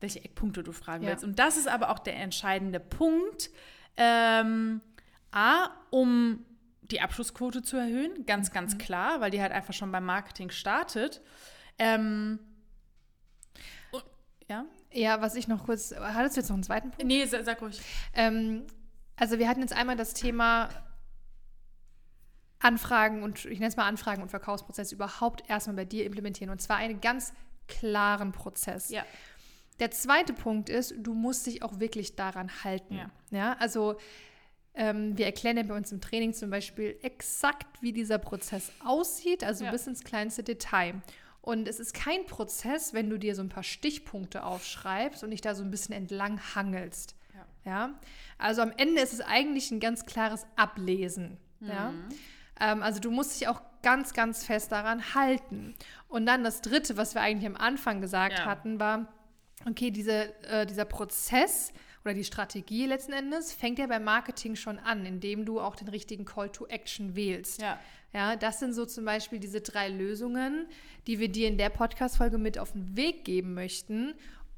welche 0.00 0.24
Eckpunkte 0.24 0.64
du 0.64 0.72
fragen 0.72 1.04
ja. 1.04 1.10
willst. 1.10 1.22
Und 1.22 1.38
das 1.38 1.56
ist 1.56 1.68
aber 1.68 1.90
auch 1.90 2.00
der 2.00 2.16
entscheidende 2.16 2.80
Punkt. 2.80 3.50
Ähm, 3.96 4.80
A, 5.38 5.70
um 5.90 6.44
die 6.82 7.00
Abschlussquote 7.00 7.62
zu 7.62 7.76
erhöhen, 7.76 8.26
ganz, 8.26 8.50
ganz 8.50 8.74
mhm. 8.74 8.78
klar, 8.78 9.20
weil 9.20 9.30
die 9.30 9.40
halt 9.40 9.52
einfach 9.52 9.74
schon 9.74 9.92
beim 9.92 10.04
Marketing 10.04 10.50
startet. 10.50 11.22
Ähm, 11.78 12.40
ja? 14.48 14.64
Ja, 14.92 15.20
was 15.20 15.34
ich 15.34 15.46
noch 15.46 15.64
kurz. 15.64 15.94
Hattest 15.94 16.36
du 16.36 16.40
jetzt 16.40 16.48
noch 16.48 16.56
einen 16.56 16.62
zweiten 16.62 16.90
Punkt? 16.90 17.04
Nee, 17.04 17.24
sag 17.26 17.60
ruhig. 17.60 17.80
Ähm, 18.14 18.66
also, 19.16 19.38
wir 19.38 19.48
hatten 19.48 19.60
jetzt 19.60 19.74
einmal 19.74 19.96
das 19.96 20.14
Thema 20.14 20.70
Anfragen 22.58 23.22
und 23.22 23.44
ich 23.44 23.60
nenne 23.60 23.68
es 23.68 23.76
mal 23.76 23.86
Anfragen 23.86 24.22
und 24.22 24.30
Verkaufsprozess 24.30 24.90
überhaupt 24.90 25.48
erstmal 25.48 25.76
bei 25.76 25.84
dir 25.84 26.06
implementieren. 26.06 26.50
Und 26.50 26.60
zwar 26.60 26.78
einen 26.78 27.00
ganz 27.00 27.32
klaren 27.68 28.32
Prozess. 28.32 28.88
Ja. 28.88 29.04
Der 29.78 29.90
zweite 29.90 30.32
Punkt 30.32 30.70
ist, 30.70 30.94
du 30.96 31.14
musst 31.14 31.46
dich 31.46 31.62
auch 31.62 31.78
wirklich 31.78 32.16
daran 32.16 32.64
halten. 32.64 32.96
Ja. 32.96 33.10
ja 33.30 33.56
also 33.60 33.98
wir 34.78 35.26
erklären 35.26 35.56
ja 35.56 35.64
bei 35.64 35.76
uns 35.76 35.90
im 35.90 36.00
Training 36.00 36.32
zum 36.34 36.50
Beispiel 36.50 36.96
exakt, 37.02 37.82
wie 37.82 37.92
dieser 37.92 38.18
Prozess 38.18 38.70
aussieht, 38.84 39.42
also 39.42 39.64
ja. 39.64 39.72
bis 39.72 39.86
ins 39.86 40.04
kleinste 40.04 40.44
Detail. 40.44 40.94
Und 41.40 41.66
es 41.66 41.80
ist 41.80 41.94
kein 41.94 42.26
Prozess, 42.26 42.92
wenn 42.92 43.10
du 43.10 43.18
dir 43.18 43.34
so 43.34 43.42
ein 43.42 43.48
paar 43.48 43.62
Stichpunkte 43.62 44.44
aufschreibst 44.44 45.24
und 45.24 45.30
dich 45.30 45.40
da 45.40 45.54
so 45.54 45.64
ein 45.64 45.70
bisschen 45.70 45.94
entlang 45.94 46.40
hangelst. 46.54 47.16
Ja. 47.34 47.72
ja? 47.72 48.00
Also 48.36 48.62
am 48.62 48.72
Ende 48.76 49.00
ist 49.00 49.12
es 49.12 49.20
eigentlich 49.20 49.70
ein 49.70 49.80
ganz 49.80 50.06
klares 50.06 50.46
Ablesen. 50.56 51.38
Mhm. 51.60 51.68
Ja? 51.68 51.94
Ähm, 52.60 52.82
also 52.82 53.00
du 53.00 53.10
musst 53.10 53.40
dich 53.40 53.48
auch 53.48 53.62
ganz, 53.82 54.12
ganz 54.12 54.44
fest 54.44 54.72
daran 54.72 55.14
halten. 55.14 55.74
Und 56.08 56.26
dann 56.26 56.44
das 56.44 56.60
Dritte, 56.60 56.96
was 56.96 57.14
wir 57.14 57.22
eigentlich 57.22 57.46
am 57.46 57.56
Anfang 57.56 58.00
gesagt 58.00 58.44
hatten, 58.44 58.78
war, 58.78 59.08
okay, 59.66 59.90
diese, 59.90 60.34
äh, 60.44 60.66
dieser 60.66 60.84
Prozess 60.84 61.72
oder 62.08 62.14
die 62.14 62.24
Strategie 62.24 62.86
letzten 62.86 63.12
Endes 63.12 63.52
fängt 63.52 63.78
ja 63.78 63.86
beim 63.86 64.02
Marketing 64.02 64.56
schon 64.56 64.78
an, 64.78 65.04
indem 65.04 65.44
du 65.44 65.60
auch 65.60 65.76
den 65.76 65.88
richtigen 65.88 66.24
Call 66.24 66.48
to 66.48 66.66
Action 66.66 67.14
wählst. 67.14 67.60
Ja. 67.60 67.78
Ja, 68.14 68.36
das 68.36 68.58
sind 68.58 68.72
so 68.72 68.86
zum 68.86 69.04
Beispiel 69.04 69.38
diese 69.38 69.60
drei 69.60 69.90
Lösungen, 69.90 70.66
die 71.06 71.18
wir 71.18 71.28
dir 71.28 71.46
in 71.46 71.58
der 71.58 71.68
Podcast-Folge 71.68 72.38
mit 72.38 72.58
auf 72.58 72.72
den 72.72 72.96
Weg 72.96 73.26
geben 73.26 73.52
möchten, 73.52 74.14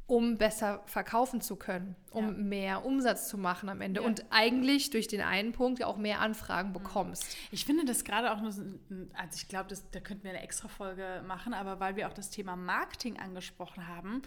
um 0.07 0.39
besser 0.39 0.85
verkaufen 0.87 1.41
zu 1.41 1.57
können, 1.57 1.97
um 2.13 2.27
ja. 2.27 2.31
mehr 2.31 2.85
Umsatz 2.85 3.29
zu 3.29 3.37
machen 3.37 3.69
am 3.69 3.81
Ende 3.81 4.03
ja. 4.03 4.07
und 4.07 4.25
eigentlich 4.31 4.91
durch 4.91 5.09
den 5.09 5.21
einen 5.21 5.51
Punkt 5.51 5.83
auch 5.83 5.97
mehr 5.97 6.21
Anfragen 6.21 6.73
bekommst. 6.73 7.37
Ich 7.51 7.65
finde 7.65 7.85
das 7.85 8.05
gerade 8.05 8.33
auch, 8.33 8.41
also 8.41 8.63
ich 9.35 9.49
glaube, 9.49 9.75
da 9.91 9.99
könnten 9.99 10.23
wir 10.23 10.31
eine 10.31 10.43
extra 10.43 10.69
Folge 10.69 11.25
machen, 11.27 11.53
aber 11.53 11.81
weil 11.81 11.97
wir 11.97 12.07
auch 12.07 12.15
das 12.15 12.31
Thema 12.31 12.55
Marketing 12.55 13.19
angesprochen 13.19 13.89
haben, 13.89 14.23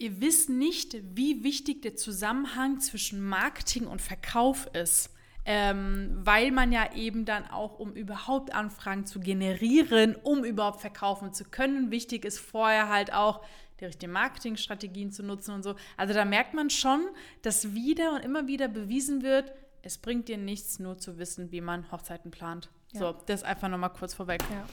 ihr 0.00 0.20
wisst 0.20 0.48
nicht, 0.48 0.96
wie 1.14 1.44
wichtig 1.44 1.82
der 1.82 1.96
Zusammenhang 1.96 2.80
zwischen 2.80 3.22
Marketing 3.22 3.86
und 3.86 4.02
Verkauf 4.02 4.66
ist 4.74 5.10
ähm, 5.46 6.12
weil 6.22 6.50
man 6.50 6.72
ja 6.72 6.92
eben 6.94 7.24
dann 7.24 7.48
auch, 7.50 7.78
um 7.78 7.92
überhaupt 7.94 8.54
Anfragen 8.54 9.06
zu 9.06 9.20
generieren, 9.20 10.14
um 10.22 10.44
überhaupt 10.44 10.80
verkaufen 10.80 11.32
zu 11.32 11.44
können, 11.44 11.90
wichtig 11.90 12.24
ist 12.24 12.38
vorher 12.38 12.88
halt 12.88 13.12
auch 13.12 13.42
die 13.80 13.86
richtigen 13.86 14.12
Marketingstrategien 14.12 15.10
zu 15.10 15.22
nutzen 15.22 15.54
und 15.54 15.62
so. 15.62 15.74
Also 15.96 16.12
da 16.12 16.24
merkt 16.24 16.52
man 16.52 16.68
schon, 16.68 17.00
dass 17.42 17.74
wieder 17.74 18.12
und 18.12 18.24
immer 18.24 18.46
wieder 18.46 18.68
bewiesen 18.68 19.22
wird, 19.22 19.52
es 19.82 19.96
bringt 19.96 20.28
dir 20.28 20.36
nichts, 20.36 20.78
nur 20.78 20.98
zu 20.98 21.18
wissen, 21.18 21.50
wie 21.52 21.62
man 21.62 21.90
Hochzeiten 21.90 22.30
plant. 22.30 22.68
Ja. 22.92 23.00
So, 23.00 23.16
das 23.26 23.42
einfach 23.42 23.68
nochmal 23.68 23.92
kurz 23.92 24.12
vorweg. 24.12 24.42
Ja. 24.50 24.66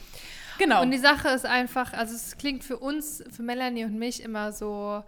Genau. 0.58 0.82
Und 0.82 0.90
die 0.90 0.98
Sache 0.98 1.28
ist 1.28 1.46
einfach, 1.46 1.92
also 1.92 2.14
es 2.14 2.36
klingt 2.36 2.64
für 2.64 2.78
uns, 2.78 3.22
für 3.30 3.42
Melanie 3.42 3.84
und 3.84 3.98
mich 3.98 4.22
immer 4.22 4.52
so, 4.52 5.02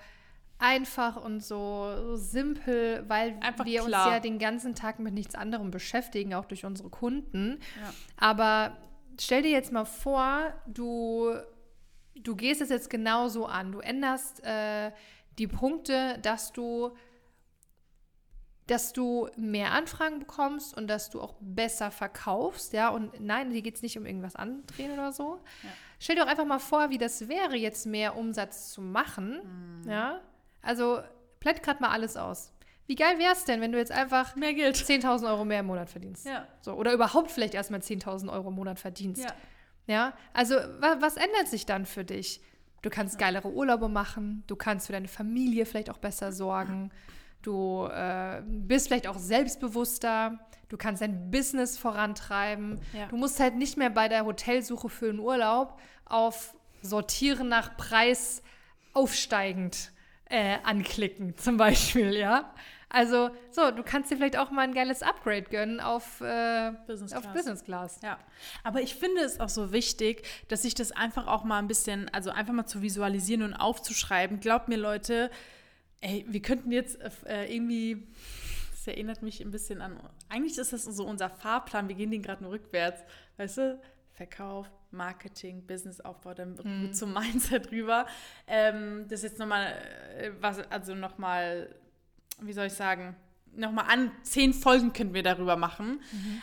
einfach 0.60 1.16
und 1.16 1.40
so, 1.40 1.90
so 1.96 2.16
simpel, 2.16 3.04
weil 3.08 3.36
einfach 3.40 3.64
wir 3.64 3.82
klar. 3.82 4.06
uns 4.06 4.14
ja 4.14 4.20
den 4.20 4.38
ganzen 4.38 4.74
Tag 4.74 4.98
mit 4.98 5.14
nichts 5.14 5.34
anderem 5.34 5.70
beschäftigen, 5.70 6.34
auch 6.34 6.44
durch 6.44 6.64
unsere 6.64 6.90
Kunden. 6.90 7.58
Ja. 7.80 7.94
Aber 8.18 8.76
stell 9.18 9.42
dir 9.42 9.50
jetzt 9.50 9.72
mal 9.72 9.86
vor, 9.86 10.52
du, 10.66 11.34
du 12.14 12.36
gehst 12.36 12.60
es 12.60 12.68
jetzt 12.68 12.90
genauso 12.90 13.46
an. 13.46 13.72
Du 13.72 13.80
änderst 13.80 14.44
äh, 14.44 14.92
die 15.38 15.46
Punkte, 15.46 16.18
dass 16.22 16.52
du 16.52 16.90
dass 18.70 18.92
du 18.92 19.28
mehr 19.36 19.72
Anfragen 19.72 20.20
bekommst 20.20 20.76
und 20.76 20.86
dass 20.86 21.10
du 21.10 21.20
auch 21.20 21.34
besser 21.40 21.90
verkaufst, 21.90 22.72
ja, 22.72 22.88
und 22.90 23.18
nein, 23.20 23.50
hier 23.50 23.62
geht 23.62 23.74
es 23.74 23.82
nicht 23.82 23.98
um 23.98 24.06
irgendwas 24.06 24.36
andrehen 24.36 24.92
oder 24.92 25.12
so. 25.12 25.40
Ja. 25.62 25.70
Stell 25.98 26.14
dir 26.14 26.22
doch 26.22 26.30
einfach 26.30 26.46
mal 26.46 26.60
vor, 26.60 26.90
wie 26.90 26.98
das 26.98 27.28
wäre, 27.28 27.56
jetzt 27.56 27.84
mehr 27.86 28.16
Umsatz 28.16 28.70
zu 28.72 28.80
machen, 28.80 29.82
mhm. 29.82 29.90
ja, 29.90 30.20
also 30.62 31.00
blend 31.40 31.64
gerade 31.64 31.82
mal 31.82 31.90
alles 31.90 32.16
aus. 32.16 32.52
Wie 32.86 32.94
geil 32.94 33.18
wäre 33.18 33.32
es 33.32 33.44
denn, 33.44 33.60
wenn 33.60 33.72
du 33.72 33.78
jetzt 33.78 33.92
einfach 33.92 34.36
mehr 34.36 34.54
Geld 34.54 34.76
10.000 34.76 35.28
Euro 35.28 35.44
mehr 35.44 35.60
im 35.60 35.66
Monat 35.66 35.90
verdienst? 35.90 36.26
Ja. 36.26 36.46
So, 36.60 36.74
oder 36.74 36.92
überhaupt 36.92 37.30
vielleicht 37.30 37.54
erstmal 37.54 37.80
10.000 37.80 38.32
Euro 38.32 38.48
im 38.48 38.54
Monat 38.54 38.78
verdienst. 38.78 39.24
Ja. 39.24 39.34
Ja, 39.86 40.12
also 40.32 40.54
wa 40.54 40.96
was 41.00 41.16
ändert 41.16 41.48
sich 41.48 41.66
dann 41.66 41.86
für 41.86 42.04
dich? 42.04 42.40
Du 42.82 42.90
kannst 42.90 43.18
geilere 43.18 43.48
Urlaube 43.48 43.88
machen, 43.88 44.44
du 44.46 44.54
kannst 44.54 44.86
für 44.86 44.92
deine 44.92 45.08
Familie 45.08 45.66
vielleicht 45.66 45.90
auch 45.90 45.98
besser 45.98 46.30
sorgen, 46.30 46.90
du 47.42 47.86
äh, 47.86 48.42
bist 48.46 48.88
vielleicht 48.88 49.06
auch 49.06 49.18
selbstbewusster, 49.18 50.38
du 50.68 50.76
kannst 50.76 51.02
dein 51.02 51.30
Business 51.30 51.78
vorantreiben. 51.78 52.80
Ja. 52.92 53.06
Du 53.06 53.16
musst 53.16 53.40
halt 53.40 53.56
nicht 53.56 53.76
mehr 53.76 53.90
bei 53.90 54.08
der 54.08 54.24
Hotelsuche 54.24 54.88
für 54.88 55.08
einen 55.08 55.20
Urlaub 55.20 55.78
auf 56.04 56.54
Sortieren 56.82 57.48
nach 57.48 57.76
Preis 57.76 58.42
aufsteigend 58.92 59.92
äh, 60.26 60.58
anklicken, 60.64 61.36
zum 61.36 61.56
Beispiel, 61.56 62.14
ja. 62.16 62.52
Also, 62.92 63.30
so, 63.52 63.70
du 63.70 63.84
kannst 63.84 64.10
dir 64.10 64.16
vielleicht 64.16 64.36
auch 64.36 64.50
mal 64.50 64.62
ein 64.62 64.74
geiles 64.74 65.04
Upgrade 65.04 65.42
gönnen 65.42 65.78
auf, 65.78 66.20
äh, 66.20 66.72
Business 66.88 67.12
auf 67.12 67.22
Class. 67.22 67.34
Business 67.34 67.64
Class. 67.64 68.00
Ja, 68.02 68.18
aber 68.64 68.80
ich 68.80 68.96
finde 68.96 69.20
es 69.20 69.38
auch 69.38 69.48
so 69.48 69.70
wichtig, 69.70 70.26
dass 70.48 70.62
sich 70.62 70.74
das 70.74 70.90
einfach 70.90 71.28
auch 71.28 71.44
mal 71.44 71.60
ein 71.60 71.68
bisschen, 71.68 72.08
also 72.08 72.30
einfach 72.30 72.52
mal 72.52 72.66
zu 72.66 72.82
visualisieren 72.82 73.44
und 73.44 73.54
aufzuschreiben. 73.54 74.40
Glaubt 74.40 74.66
mir, 74.68 74.76
Leute, 74.76 75.30
ey, 76.00 76.24
wir 76.28 76.40
könnten 76.42 76.72
jetzt 76.72 76.98
äh, 77.26 77.46
irgendwie, 77.54 78.06
das 78.72 78.86
erinnert 78.86 79.22
mich 79.22 79.40
ein 79.40 79.50
bisschen 79.50 79.80
an, 79.80 80.00
eigentlich 80.28 80.56
ist 80.58 80.72
das 80.72 80.84
so 80.84 81.06
unser 81.06 81.28
Fahrplan, 81.30 81.88
wir 81.88 81.94
gehen 81.96 82.10
den 82.10 82.22
gerade 82.22 82.42
nur 82.42 82.52
rückwärts, 82.52 83.02
weißt 83.36 83.58
du? 83.58 83.80
Verkauf, 84.12 84.70
Marketing, 84.90 85.66
Businessaufbau, 85.66 86.34
dann 86.34 86.58
Mhm. 86.62 86.92
zum 86.92 87.14
Mindset 87.14 87.70
rüber. 87.70 88.06
Ähm, 88.46 89.06
das 89.08 89.20
ist 89.20 89.30
jetzt 89.32 89.38
nochmal, 89.38 89.72
äh, 90.18 90.30
was, 90.40 90.58
also 90.70 90.94
nochmal, 90.94 91.74
wie 92.42 92.52
soll 92.52 92.66
ich 92.66 92.72
sagen, 92.74 93.16
nochmal 93.54 93.86
an 93.88 94.12
zehn 94.22 94.52
Folgen 94.52 94.92
können 94.92 95.14
wir 95.14 95.22
darüber 95.22 95.56
machen. 95.56 96.00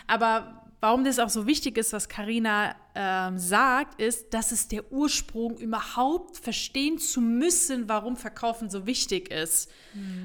Aber 0.07 0.66
warum 0.79 1.03
das 1.03 1.19
auch 1.19 1.29
so 1.29 1.47
wichtig 1.47 1.77
ist, 1.77 1.93
was 1.93 2.09
Karina 2.09 2.75
ähm, 2.95 3.37
sagt, 3.37 3.99
ist, 4.01 4.33
dass 4.33 4.51
es 4.51 4.67
der 4.67 4.91
Ursprung 4.91 5.57
überhaupt 5.57 6.37
verstehen 6.37 6.99
zu 6.99 7.21
müssen, 7.21 7.89
warum 7.89 8.15
Verkaufen 8.15 8.69
so 8.69 8.85
wichtig 8.85 9.31
ist. 9.31 9.71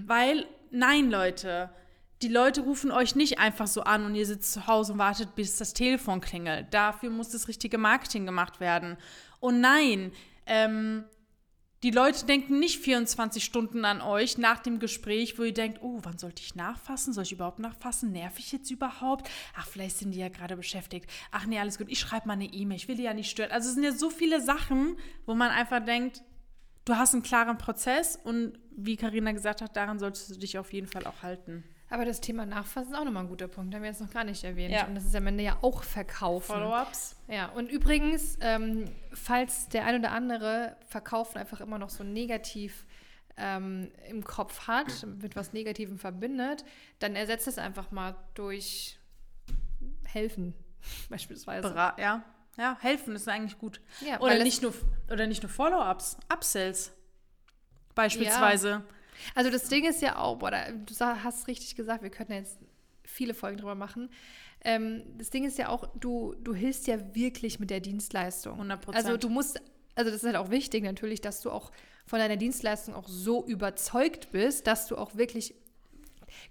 Weil, 0.07 0.47
nein, 0.71 1.11
Leute, 1.11 1.71
die 2.23 2.29
Leute 2.29 2.61
rufen 2.61 2.91
euch 2.93 3.17
nicht 3.17 3.39
einfach 3.39 3.67
so 3.67 3.83
an 3.83 4.05
und 4.05 4.15
ihr 4.15 4.27
sitzt 4.27 4.53
zu 4.53 4.67
Hause 4.67 4.93
und 4.93 4.99
wartet, 4.99 5.35
bis 5.35 5.57
das 5.57 5.75
Telefon 5.75 6.21
klingelt. 6.21 6.67
Dafür 6.71 7.11
muss 7.11 7.31
das 7.31 7.49
richtige 7.49 7.79
Marketing 7.79 8.27
gemacht 8.27 8.61
werden. 8.61 8.97
Und 9.41 9.61
nein, 9.61 10.13
ähm, 10.47 11.05
die 11.83 11.91
Leute 11.91 12.27
denken 12.27 12.61
nicht 12.61 12.79
24 12.79 13.45
Stunden 13.45 13.85
an 13.85 14.01
euch 14.01 14.39
nach 14.39 14.61
dem 14.61 14.79
Gespräch, 14.79 15.39
wo 15.39 15.43
ihr 15.43 15.53
denkt, 15.53 15.81
oh, 15.83 15.99
wann 16.03 16.17
sollte 16.17 16.41
ich 16.41 16.55
nachfassen? 16.55 17.13
Soll 17.13 17.25
ich 17.25 17.33
überhaupt 17.33 17.59
nachfassen? 17.59 18.13
Nerv 18.13 18.39
ich 18.39 18.53
jetzt 18.53 18.71
überhaupt? 18.71 19.29
Ach, 19.57 19.67
vielleicht 19.67 19.99
sind 19.99 20.13
die 20.13 20.21
ja 20.21 20.29
gerade 20.29 20.57
beschäftigt. 20.57 21.11
Ach 21.33 21.47
nee, 21.47 21.59
alles 21.59 21.79
gut, 21.79 21.89
ich 21.91 21.99
schreibe 21.99 22.29
mal 22.29 22.35
eine 22.35 22.45
E-Mail, 22.45 22.77
ich 22.77 22.87
will 22.87 22.97
die 22.97 23.03
ja 23.03 23.15
nicht 23.15 23.31
stören. 23.31 23.51
Also 23.51 23.69
es 23.69 23.75
sind 23.75 23.83
ja 23.83 23.93
so 23.93 24.11
viele 24.11 24.41
Sachen, 24.41 24.97
wo 25.27 25.35
man 25.35 25.51
einfach 25.51 25.85
denkt, 25.85 26.23
du 26.85 26.97
hast 26.97 27.15
einen 27.15 27.25
klaren 27.25 27.59
Prozess 27.59 28.17
und 28.23 28.59
wie 28.77 28.97
Karina 28.97 29.33
gesagt 29.33 29.61
hat, 29.61 29.77
daran 29.77 29.99
solltest 29.99 30.31
du 30.31 30.39
dich 30.39 30.59
auf 30.59 30.73
jeden 30.73 30.87
Fall 30.87 31.07
auch 31.07 31.23
halten. 31.23 31.65
Aber 31.93 32.07
das 32.07 32.23
Thema 32.23 32.47
Nachfassen 32.47 32.93
ist 32.93 32.99
auch 32.99 33.05
nochmal 33.05 33.25
ein 33.25 33.29
guter 33.29 33.49
Punkt, 33.49 33.75
haben 33.75 33.83
wir 33.83 33.91
jetzt 33.91 34.01
noch 34.01 34.11
gar 34.11 34.25
nicht 34.25 34.43
erwähnt. 34.45 34.73
Ja. 34.73 34.87
Und 34.87 34.95
das 34.95 35.05
ist 35.05 35.15
am 35.15 35.27
Ende 35.27 35.45
ja 35.45 35.59
auch 35.61 35.83
Verkaufen. 35.83 36.55
Follow-ups? 36.55 37.17
Ja, 37.29 37.49
und 37.51 37.71
übrigens, 37.71 38.39
ähm, 38.41 38.87
falls 39.13 39.69
der 39.69 39.85
ein 39.85 40.01
oder 40.01 40.11
andere 40.13 40.75
Verkaufen 40.87 41.37
einfach 41.37 41.61
immer 41.61 41.79
noch 41.79 41.91
so 41.91 42.03
negativ 42.03 42.87
ähm, 43.37 43.93
im 44.09 44.25
Kopf 44.25 44.67
hat, 44.67 45.07
mit 45.21 45.37
was 45.37 45.53
Negativem 45.53 45.99
verbindet, 45.99 46.65
dann 46.99 47.15
ersetzt 47.15 47.47
es 47.47 47.59
einfach 47.59 47.91
mal 47.91 48.17
durch 48.33 48.99
Helfen, 50.05 50.55
beispielsweise. 51.11 51.69
Bera 51.69 51.95
ja. 51.99 52.25
ja, 52.57 52.79
helfen 52.81 53.15
ist 53.15 53.29
eigentlich 53.29 53.59
gut. 53.59 53.83
Ja, 54.01 54.19
oder, 54.21 54.43
nicht 54.43 54.63
nur, 54.63 54.73
oder 55.11 55.27
nicht 55.27 55.43
nur 55.43 55.51
Follow-ups, 55.51 56.17
Upsells 56.31 56.91
beispielsweise. 57.95 58.83
Also 59.35 59.51
das 59.51 59.69
Ding 59.69 59.85
ist 59.85 60.03
ja 60.03 60.17
auch, 60.19 60.37
boah, 60.39 60.51
da- 60.51 60.71
du 60.71 60.95
hast 60.99 61.47
richtig 61.49 61.75
gesagt, 61.77 62.03
wir 62.03 62.11
könnten 62.11 62.33
jetzt 62.33 62.59
viele 63.05 63.35
Folgen 63.35 63.59
drüber 63.59 63.75
machen. 63.75 64.09
Ähm, 64.65 65.03
das 65.19 65.31
Ding 65.31 65.45
ist 65.45 65.59
ja 65.59 65.69
auch, 65.69 65.89
du, 65.99 66.35
du 66.43 66.55
hilfst 66.55 66.87
ja 66.87 67.15
wirklich 67.15 67.59
mit 67.61 67.71
der 67.71 67.81
Dienstleistung. 67.81 68.61
100%. 68.61 68.95
Also 68.95 69.17
du 69.17 69.29
musst, 69.29 69.61
also 69.95 70.11
das 70.11 70.23
ist 70.23 70.27
halt 70.27 70.37
auch 70.37 70.51
wichtig 70.51 70.85
natürlich, 70.85 71.21
dass 71.21 71.41
du 71.41 71.51
auch 71.51 71.73
von 72.07 72.19
deiner 72.19 72.37
Dienstleistung 72.37 72.95
auch 72.95 73.09
so 73.09 73.45
überzeugt 73.47 74.31
bist, 74.33 74.67
dass 74.67 74.87
du 74.87 74.97
auch 74.97 75.17
wirklich 75.17 75.55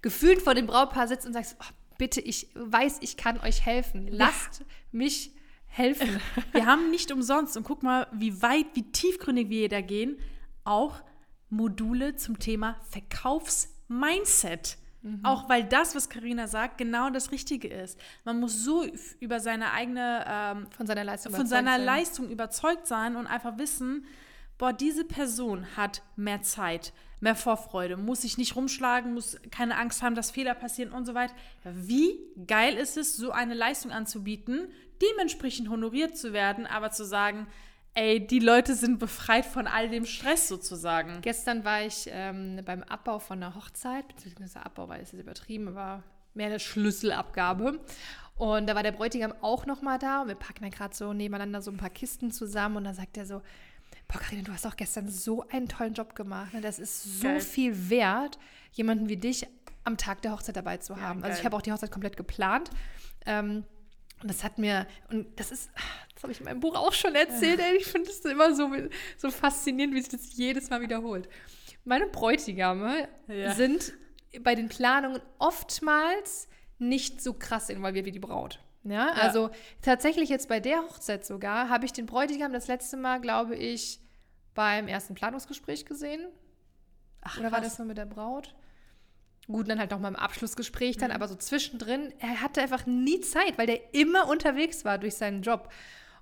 gefühlt 0.01 0.41
vor 0.41 0.53
dem 0.55 0.67
Brautpaar 0.67 1.07
sitzt 1.07 1.25
und 1.25 1.33
sagst, 1.33 1.55
oh, 1.59 1.73
bitte, 1.97 2.21
ich 2.21 2.47
weiß, 2.55 2.97
ich 3.01 3.17
kann 3.17 3.39
euch 3.39 3.65
helfen. 3.65 4.07
Lasst 4.09 4.63
mich 4.91 5.31
helfen. 5.67 6.19
Wir 6.51 6.65
haben 6.65 6.91
nicht 6.91 7.11
umsonst, 7.11 7.55
und 7.57 7.63
guck 7.63 7.81
mal, 7.83 8.07
wie 8.13 8.41
weit, 8.41 8.65
wie 8.73 8.83
tiefgründig 8.91 9.49
wir 9.49 9.59
hier 9.59 9.69
da 9.69 9.81
gehen, 9.81 10.17
auch 10.63 11.01
Module 11.51 12.15
zum 12.15 12.39
Thema 12.39 12.77
Verkaufsmindset. 12.89 14.77
Auch 15.23 15.49
weil 15.49 15.63
das, 15.63 15.95
was 15.95 16.09
Karina 16.09 16.45
sagt, 16.47 16.77
genau 16.77 17.09
das 17.09 17.31
Richtige 17.31 17.67
ist. 17.67 17.99
Man 18.23 18.39
muss 18.39 18.63
so 18.63 18.85
über 19.19 19.39
seine 19.39 19.71
eigene, 19.71 20.23
ähm, 20.27 20.67
Von 20.77 20.85
seiner 20.85 21.03
Leistung 21.03 21.33
von 21.33 21.47
seiner 21.47 21.77
sein. 21.77 21.85
Leistung 21.85 22.29
überzeugt 22.29 22.85
sein 22.85 23.15
und 23.15 23.25
einfach 23.25 23.57
wissen, 23.57 24.05
boah, 24.59 24.73
diese 24.73 25.03
Person 25.03 25.65
hat 25.75 26.03
mehr 26.15 26.43
Zeit, 26.43 26.93
mehr 27.19 27.33
Vorfreude, 27.35 27.97
muss 27.97 28.21
sich 28.21 28.37
nicht 28.37 28.55
rumschlagen, 28.55 29.15
muss 29.15 29.39
keine 29.49 29.75
Angst 29.75 30.03
haben, 30.03 30.13
dass 30.13 30.29
Fehler 30.29 30.53
passieren 30.53 30.91
und 30.91 31.05
so 31.05 31.15
weiter. 31.15 31.33
Wie 31.63 32.19
geil 32.45 32.75
ist 32.75 32.95
es, 32.95 33.17
so 33.17 33.31
eine 33.31 33.55
Leistung 33.55 33.91
anzubieten, 33.91 34.67
dementsprechend 35.01 35.67
honoriert 35.69 36.15
zu 36.15 36.31
werden, 36.31 36.67
aber 36.67 36.91
zu 36.91 37.05
sagen, 37.05 37.47
ey, 37.93 38.25
die 38.25 38.39
Leute 38.39 38.75
sind 38.75 38.99
befreit 38.99 39.45
von 39.45 39.67
all 39.67 39.89
dem 39.89 40.05
Stress 40.05 40.47
sozusagen. 40.47 41.21
Gestern 41.21 41.63
war 41.63 41.81
ich 41.81 42.09
ähm, 42.11 42.61
beim 42.65 42.83
Abbau 42.83 43.19
von 43.19 43.41
einer 43.41 43.55
Hochzeit, 43.55 44.07
beziehungsweise 44.07 44.65
Abbau 44.65 44.87
war 44.87 44.97
jetzt 44.97 45.13
übertrieben, 45.13 45.69
aber 45.69 46.03
mehr 46.33 46.47
eine 46.47 46.59
Schlüsselabgabe. 46.59 47.79
Und 48.35 48.67
da 48.67 48.75
war 48.75 48.83
der 48.83 48.93
Bräutigam 48.93 49.33
auch 49.41 49.65
noch 49.65 49.81
mal 49.81 49.99
da 49.99 50.21
und 50.21 50.29
wir 50.29 50.35
packen 50.35 50.63
dann 50.63 50.71
gerade 50.71 50.95
so 50.95 51.13
nebeneinander 51.13 51.61
so 51.61 51.69
ein 51.69 51.77
paar 51.77 51.89
Kisten 51.89 52.31
zusammen 52.31 52.77
und 52.77 52.85
dann 52.85 52.95
sagt 52.95 53.17
er 53.17 53.25
so, 53.25 53.41
boah 54.07 54.19
Carina, 54.19 54.43
du 54.43 54.53
hast 54.53 54.65
auch 54.65 54.77
gestern 54.77 55.09
so 55.09 55.45
einen 55.49 55.67
tollen 55.67 55.93
Job 55.93 56.15
gemacht. 56.15 56.53
Ne? 56.53 56.61
Das 56.61 56.79
ist 56.79 57.19
so 57.19 57.27
Geil. 57.27 57.41
viel 57.41 57.89
wert, 57.89 58.39
jemanden 58.71 59.09
wie 59.09 59.17
dich 59.17 59.47
am 59.83 59.97
Tag 59.97 60.21
der 60.21 60.31
Hochzeit 60.31 60.55
dabei 60.55 60.77
zu 60.77 60.95
haben. 60.99 61.23
also 61.23 61.29
geil. 61.29 61.37
ich 61.39 61.45
habe 61.45 61.55
auch 61.55 61.61
die 61.61 61.71
Hochzeit 61.71 61.91
komplett 61.91 62.17
geplant. 62.17 62.69
Ähm, 63.25 63.63
und 64.21 64.29
das 64.29 64.43
hat 64.43 64.57
mir, 64.57 64.87
und 65.09 65.27
das 65.39 65.51
ist, 65.51 65.69
das 66.13 66.23
habe 66.23 66.31
ich 66.31 66.39
in 66.39 66.45
meinem 66.45 66.59
Buch 66.59 66.75
auch 66.75 66.93
schon 66.93 67.15
erzählt, 67.15 67.59
ey, 67.59 67.77
ich 67.77 67.85
finde 67.85 68.09
es 68.09 68.19
immer 68.21 68.53
so, 68.55 68.69
so 69.17 69.31
faszinierend, 69.31 69.95
wie 69.95 70.01
sich 70.01 70.09
das 70.11 70.35
jedes 70.35 70.69
Mal 70.69 70.81
wiederholt. 70.81 71.27
Meine 71.83 72.07
Bräutigame 72.07 73.07
Ja. 73.27 73.53
sind 73.53 73.93
bei 74.41 74.55
den 74.55 74.69
Planungen 74.69 75.21
oftmals 75.39 76.47
nicht 76.79 77.21
so 77.21 77.33
krass 77.33 77.69
involviert 77.69 78.05
wie 78.05 78.11
die 78.11 78.19
Braut. 78.19 78.59
Ja, 78.83 79.11
also 79.11 79.51
tatsächlich 79.83 80.29
jetzt 80.29 80.47
bei 80.49 80.59
der 80.59 80.81
Hochzeit 80.81 81.23
sogar 81.25 81.69
habe 81.69 81.85
ich 81.85 81.93
den 81.93 82.07
Bräutigam 82.07 82.51
das 82.51 82.67
letzte 82.67 82.97
Mal, 82.97 83.21
glaube 83.21 83.55
ich, 83.55 83.99
beim 84.55 84.87
ersten 84.87 85.13
Planungsgespräch 85.13 85.85
gesehen. 85.85 86.27
Ach, 87.21 87.37
Oder 87.37 87.51
war 87.51 87.59
krass. 87.59 87.69
das 87.71 87.77
nur 87.79 87.87
mit 87.87 87.97
der 87.97 88.05
Braut? 88.07 88.55
Gut, 89.51 89.69
dann 89.69 89.79
halt 89.79 89.91
noch 89.91 89.99
mal 89.99 90.07
im 90.09 90.15
Abschlussgespräch 90.15 90.95
Mhm. 90.97 91.01
dann, 91.01 91.11
aber 91.11 91.27
so 91.27 91.35
zwischendrin, 91.35 92.13
er 92.19 92.41
hatte 92.41 92.61
einfach 92.61 92.85
nie 92.85 93.19
Zeit, 93.21 93.57
weil 93.57 93.67
der 93.67 93.93
immer 93.93 94.27
unterwegs 94.29 94.85
war 94.85 94.97
durch 94.97 95.15
seinen 95.15 95.41
Job. 95.41 95.69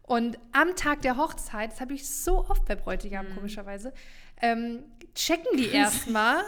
Und 0.03 0.39
am 0.53 0.75
Tag 0.75 1.01
der 1.03 1.17
Hochzeit, 1.17 1.71
das 1.71 1.81
habe 1.81 1.93
ich 1.93 2.09
so 2.09 2.39
oft 2.49 2.65
bei 2.65 2.75
Bräutigam 2.75 3.27
Mhm. 3.29 3.35
komischerweise, 3.35 3.93
ähm, 4.41 4.83
checken 5.13 5.57
die 5.57 5.69
erstmal, 5.71 6.43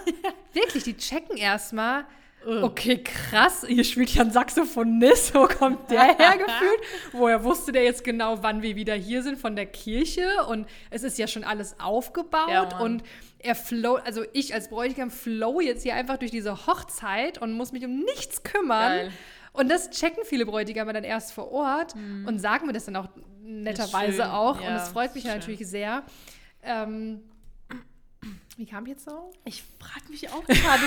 wirklich, 0.53 0.83
die 0.83 0.97
checken 0.97 1.37
erstmal, 1.37 2.05
okay, 2.45 3.03
krass, 3.03 3.65
hier 3.67 3.83
spielt 3.83 4.13
ja 4.15 4.23
ein 4.23 4.31
Saxophonist, 4.31 5.33
wo 5.35 5.47
kommt 5.47 5.89
der 5.91 6.03
her 6.17 6.37
gefühlt? 6.37 6.81
Woher 7.11 7.43
wusste 7.43 7.71
der 7.71 7.83
jetzt 7.83 8.03
genau, 8.03 8.41
wann 8.43 8.61
wir 8.61 8.75
wieder 8.75 8.93
hier 8.95 9.23
sind 9.23 9.37
von 9.37 9.55
der 9.55 9.65
Kirche? 9.65 10.27
Und 10.47 10.67
es 10.89 11.03
ist 11.03 11.17
ja 11.17 11.27
schon 11.27 11.43
alles 11.43 11.75
aufgebaut 11.79 12.49
Ja, 12.49 12.79
und 12.79 13.03
er 13.39 13.55
flow, 13.55 13.95
also 13.95 14.23
ich 14.33 14.53
als 14.53 14.69
Bräutigam 14.69 15.11
flow 15.11 15.61
jetzt 15.61 15.83
hier 15.83 15.95
einfach 15.95 16.17
durch 16.17 16.31
diese 16.31 16.67
Hochzeit 16.67 17.39
und 17.39 17.53
muss 17.53 17.71
mich 17.71 17.85
um 17.85 17.99
nichts 17.99 18.43
kümmern. 18.43 18.97
Geil. 18.97 19.11
Und 19.53 19.69
das 19.69 19.89
checken 19.89 20.23
viele 20.23 20.45
Bräutigame 20.45 20.93
dann 20.93 21.03
erst 21.03 21.33
vor 21.33 21.51
Ort 21.51 21.93
und 22.25 22.39
sagen 22.39 22.67
mir 22.67 22.73
das 22.73 22.85
dann 22.85 22.95
auch 22.95 23.09
netterweise 23.43 24.31
auch. 24.31 24.57
und 24.57 24.63
Ja, 24.63 24.77
es 24.77 24.89
freut 24.89 25.13
mich 25.13 25.23
schön. 25.25 25.33
natürlich 25.33 25.67
sehr. 25.67 26.03
Ähm, 26.63 27.21
wie 28.61 28.67
kam 28.67 28.85
ich 28.85 28.91
jetzt 28.91 29.05
so? 29.05 29.33
Ich 29.43 29.63
frage 29.79 30.07
mich 30.11 30.29
auch 30.29 30.45
gerade. 30.45 30.83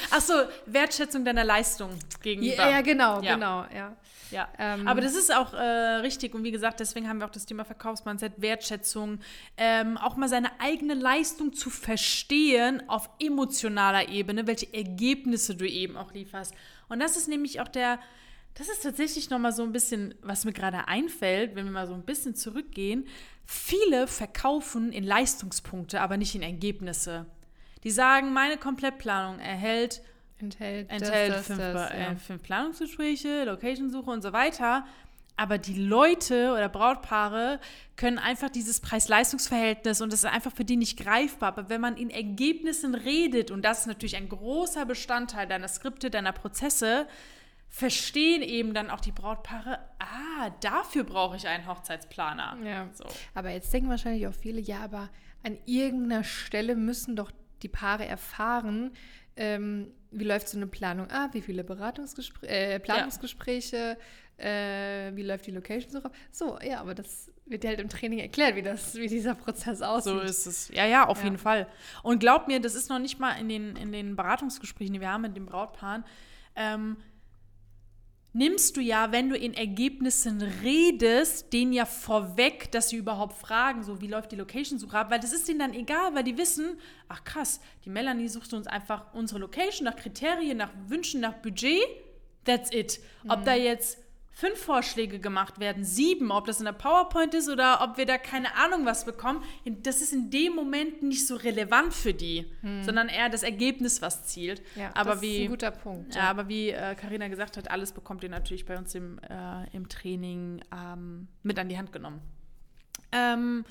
Achso, 0.10 0.32
Wertschätzung 0.64 1.26
deiner 1.26 1.44
Leistung 1.44 1.90
gegenüber. 2.22 2.54
Ja, 2.56 2.70
ja 2.70 2.80
genau, 2.80 3.20
Ja. 3.20 3.34
genau, 3.34 3.66
ja. 3.74 3.94
Ja, 4.30 4.48
Ähm, 4.58 4.88
aber 4.88 5.02
das 5.02 5.14
ist 5.14 5.30
auch 5.30 5.52
äh, 5.52 5.60
richtig 5.60 6.34
und 6.34 6.42
wie 6.42 6.50
gesagt, 6.50 6.80
deswegen 6.80 7.06
haben 7.06 7.18
wir 7.18 7.26
auch 7.26 7.30
das 7.30 7.44
Thema 7.44 7.66
Verkaufsmindset, 7.66 8.32
Wertschätzung, 8.38 9.20
ähm, 9.58 9.98
auch 9.98 10.16
mal 10.16 10.26
seine 10.26 10.58
eigene 10.58 10.94
Leistung 10.94 11.52
zu 11.52 11.68
verstehen 11.68 12.82
auf 12.88 13.10
emotionaler 13.20 14.08
Ebene, 14.08 14.46
welche 14.46 14.72
Ergebnisse 14.72 15.54
du 15.54 15.68
eben 15.68 15.98
auch 15.98 16.14
lieferst. 16.14 16.54
Und 16.88 17.00
das 17.00 17.18
ist 17.18 17.28
nämlich 17.28 17.60
auch 17.60 17.68
der 17.68 17.98
Das 18.54 18.68
ist 18.68 18.82
tatsächlich 18.82 19.30
nochmal 19.30 19.52
so 19.52 19.62
ein 19.62 19.72
bisschen, 19.72 20.14
was 20.22 20.44
mir 20.44 20.52
gerade 20.52 20.86
einfällt, 20.88 21.54
wenn 21.54 21.64
wir 21.64 21.72
mal 21.72 21.86
so 21.86 21.94
ein 21.94 22.02
bisschen 22.02 22.34
zurückgehen. 22.34 23.06
Viele 23.46 24.06
verkaufen 24.06 24.92
in 24.92 25.04
Leistungspunkte, 25.04 26.00
aber 26.00 26.16
nicht 26.16 26.34
in 26.34 26.42
Ergebnisse. 26.42 27.26
Die 27.82 27.90
sagen, 27.90 28.32
meine 28.32 28.58
Komplettplanung 28.58 29.40
erhält, 29.40 30.02
enthält, 30.38 30.90
enthält 30.90 31.34
das, 31.34 31.46
fünf, 31.46 31.58
das, 31.58 31.90
äh, 31.90 32.00
ja. 32.00 32.14
fünf 32.14 32.42
Planungsgespräche, 32.42 33.44
Locationsuche 33.44 34.10
und 34.10 34.22
so 34.22 34.32
weiter. 34.32 34.86
Aber 35.36 35.56
die 35.56 35.74
Leute 35.74 36.52
oder 36.52 36.68
Brautpaare 36.68 37.58
können 37.96 38.18
einfach 38.18 38.50
dieses 38.50 38.80
Preis-Leistungs-Verhältnis 38.80 40.02
und 40.02 40.12
das 40.12 40.20
ist 40.20 40.30
einfach 40.30 40.52
für 40.52 40.64
die 40.64 40.76
nicht 40.76 40.98
greifbar. 40.98 41.48
Aber 41.48 41.68
wenn 41.70 41.80
man 41.80 41.96
in 41.96 42.10
Ergebnissen 42.10 42.94
redet, 42.94 43.50
und 43.50 43.62
das 43.62 43.80
ist 43.80 43.86
natürlich 43.86 44.16
ein 44.16 44.28
großer 44.28 44.84
Bestandteil 44.84 45.46
deiner 45.46 45.68
Skripte, 45.68 46.10
deiner 46.10 46.32
Prozesse, 46.32 47.08
verstehen 47.74 48.42
eben 48.42 48.74
dann 48.74 48.90
auch 48.90 49.00
die 49.00 49.12
Brautpaare, 49.12 49.78
ah, 49.98 50.50
dafür 50.60 51.04
brauche 51.04 51.36
ich 51.36 51.48
einen 51.48 51.66
Hochzeitsplaner. 51.66 52.58
Ja. 52.62 52.88
So. 52.92 53.04
Aber 53.34 53.48
jetzt 53.50 53.72
denken 53.72 53.88
wahrscheinlich 53.88 54.26
auch 54.26 54.34
viele, 54.34 54.60
ja, 54.60 54.80
aber 54.80 55.08
an 55.42 55.56
irgendeiner 55.64 56.22
Stelle 56.22 56.76
müssen 56.76 57.16
doch 57.16 57.32
die 57.62 57.68
Paare 57.68 58.04
erfahren, 58.04 58.92
ähm, 59.36 59.90
wie 60.10 60.24
läuft 60.24 60.48
so 60.48 60.58
eine 60.58 60.66
Planung 60.66 61.10
ab, 61.10 61.30
wie 61.32 61.40
viele 61.40 61.64
Beratungsgespr 61.64 62.42
äh, 62.46 62.78
Planungsgespräche, 62.78 63.96
äh, 64.36 65.16
wie 65.16 65.22
läuft 65.22 65.46
die 65.46 65.52
Location-Suche. 65.52 66.10
So, 66.30 66.58
ja, 66.60 66.78
aber 66.78 66.94
das 66.94 67.32
wird 67.46 67.64
dir 67.64 67.68
halt 67.68 67.80
im 67.80 67.88
Training 67.88 68.18
erklärt, 68.18 68.54
wie, 68.54 68.62
das, 68.62 68.96
wie 68.96 69.06
dieser 69.08 69.34
Prozess 69.34 69.80
aussieht. 69.80 70.12
So 70.12 70.20
ist 70.20 70.44
es. 70.44 70.68
Ja, 70.68 70.84
ja, 70.84 71.06
auf 71.06 71.18
Ja. 71.18 71.24
jeden 71.24 71.38
Fall. 71.38 71.66
Und 72.02 72.18
glaub 72.18 72.48
mir, 72.48 72.60
das 72.60 72.74
ist 72.74 72.90
noch 72.90 72.98
nicht 72.98 73.18
mal 73.18 73.32
in 73.40 73.48
den, 73.48 73.76
in 73.76 73.92
den 73.92 74.14
Beratungsgesprächen, 74.14 74.92
die 74.92 75.00
wir 75.00 75.10
haben 75.10 75.22
mit 75.22 75.34
den 75.36 75.46
Brautpaaren, 75.46 76.04
ähm, 76.54 76.98
nimmst 78.32 78.76
du 78.76 78.80
ja, 78.80 79.12
wenn 79.12 79.28
du 79.28 79.36
in 79.36 79.54
Ergebnissen 79.54 80.40
redest, 80.62 81.52
denen 81.52 81.72
ja 81.72 81.84
vorweg, 81.84 82.70
dass 82.72 82.88
sie 82.88 82.96
überhaupt 82.96 83.36
fragen, 83.36 83.82
so 83.82 84.00
wie 84.00 84.06
läuft 84.06 84.32
die 84.32 84.36
Location-Suche 84.36 84.96
ab, 84.96 85.10
weil 85.10 85.20
das 85.20 85.32
ist 85.32 85.48
denen 85.48 85.58
dann 85.58 85.74
egal, 85.74 86.14
weil 86.14 86.24
die 86.24 86.38
wissen, 86.38 86.78
ach 87.08 87.24
krass, 87.24 87.60
die 87.84 87.90
Melanie 87.90 88.28
sucht 88.28 88.52
uns 88.54 88.66
einfach 88.66 89.12
unsere 89.12 89.40
Location 89.40 89.84
nach 89.84 89.96
Kriterien, 89.96 90.58
nach 90.58 90.72
Wünschen, 90.86 91.20
nach 91.20 91.34
Budget, 91.34 91.82
that's 92.44 92.72
it. 92.72 93.00
Ob 93.28 93.44
da 93.44 93.54
jetzt 93.54 93.98
fünf 94.34 94.58
Vorschläge 94.58 95.18
gemacht 95.18 95.60
werden, 95.60 95.84
sieben, 95.84 96.30
ob 96.30 96.46
das 96.46 96.58
in 96.58 96.64
der 96.64 96.72
PowerPoint 96.72 97.34
ist 97.34 97.48
oder 97.48 97.80
ob 97.82 97.98
wir 97.98 98.06
da 98.06 98.18
keine 98.18 98.54
Ahnung 98.56 98.86
was 98.86 99.04
bekommen, 99.04 99.44
das 99.64 100.00
ist 100.00 100.12
in 100.12 100.30
dem 100.30 100.54
Moment 100.54 101.02
nicht 101.02 101.26
so 101.26 101.36
relevant 101.36 101.92
für 101.92 102.14
die, 102.14 102.46
sondern 102.82 103.08
eher 103.08 103.28
das 103.28 103.42
Ergebnis, 103.42 104.00
was 104.00 104.26
zielt. 104.26 104.62
ja, 104.74 104.90
aber 104.94 105.10
das 105.10 105.16
ist 105.16 105.22
wie 105.22 105.44
ein 105.44 105.50
guter 105.50 105.70
Punkt. 105.70 106.14
ja, 106.14 106.22
aber 106.22 106.48
wie 106.48 106.72
Karina 106.72 107.28
gesagt 107.28 107.56
hat, 107.56 107.70
alles 107.70 107.92
bekommt 107.92 108.22
ihr 108.22 108.30
natürlich 108.30 108.64
bei 108.64 108.76
uns 108.78 108.94
im, 108.94 109.18
äh, 109.18 109.68
im 109.76 109.88
Training 109.88 110.62
ähm, 110.72 111.28
mit 111.42 111.58
an 111.58 111.68
die 111.68 111.76
Hand 111.76 111.92
genommen. 111.92 112.22
Ähm, 113.12 113.64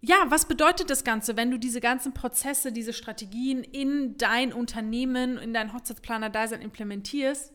ja, 0.00 0.16
was 0.28 0.46
bedeutet 0.46 0.90
das 0.90 1.02
Ganze, 1.02 1.36
wenn 1.36 1.50
du 1.50 1.58
diese 1.58 1.80
ganzen 1.80 2.14
Prozesse, 2.14 2.72
diese 2.72 2.92
Strategien 2.92 3.64
in 3.64 4.16
dein 4.16 4.52
Unternehmen, 4.52 5.38
in 5.38 5.52
dein 5.52 5.72
Hochzeitsplaner-Dasein 5.72 6.60
implementierst? 6.60 7.52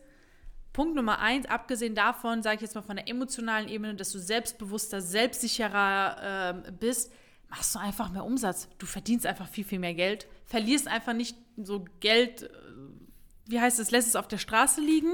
Punkt 0.74 0.96
Nummer 0.96 1.20
eins, 1.20 1.46
abgesehen 1.46 1.94
davon, 1.94 2.42
sage 2.42 2.56
ich 2.56 2.62
jetzt 2.62 2.74
mal 2.74 2.82
von 2.82 2.96
der 2.96 3.08
emotionalen 3.08 3.68
Ebene, 3.68 3.94
dass 3.94 4.10
du 4.10 4.18
selbstbewusster, 4.18 5.00
selbstsicherer 5.00 6.16
ähm, 6.20 6.76
bist, 6.78 7.12
machst 7.48 7.74
du 7.76 7.78
einfach 7.78 8.10
mehr 8.10 8.24
Umsatz. 8.24 8.68
Du 8.78 8.84
verdienst 8.84 9.24
einfach 9.24 9.48
viel, 9.48 9.64
viel 9.64 9.78
mehr 9.78 9.94
Geld, 9.94 10.26
verlierst 10.44 10.88
einfach 10.88 11.12
nicht 11.12 11.36
so 11.56 11.84
Geld, 12.00 12.42
äh, 12.42 12.48
wie 13.46 13.60
heißt 13.60 13.78
es, 13.78 13.92
lässt 13.92 14.08
es 14.08 14.16
auf 14.16 14.26
der 14.26 14.38
Straße 14.38 14.80
liegen. 14.80 15.12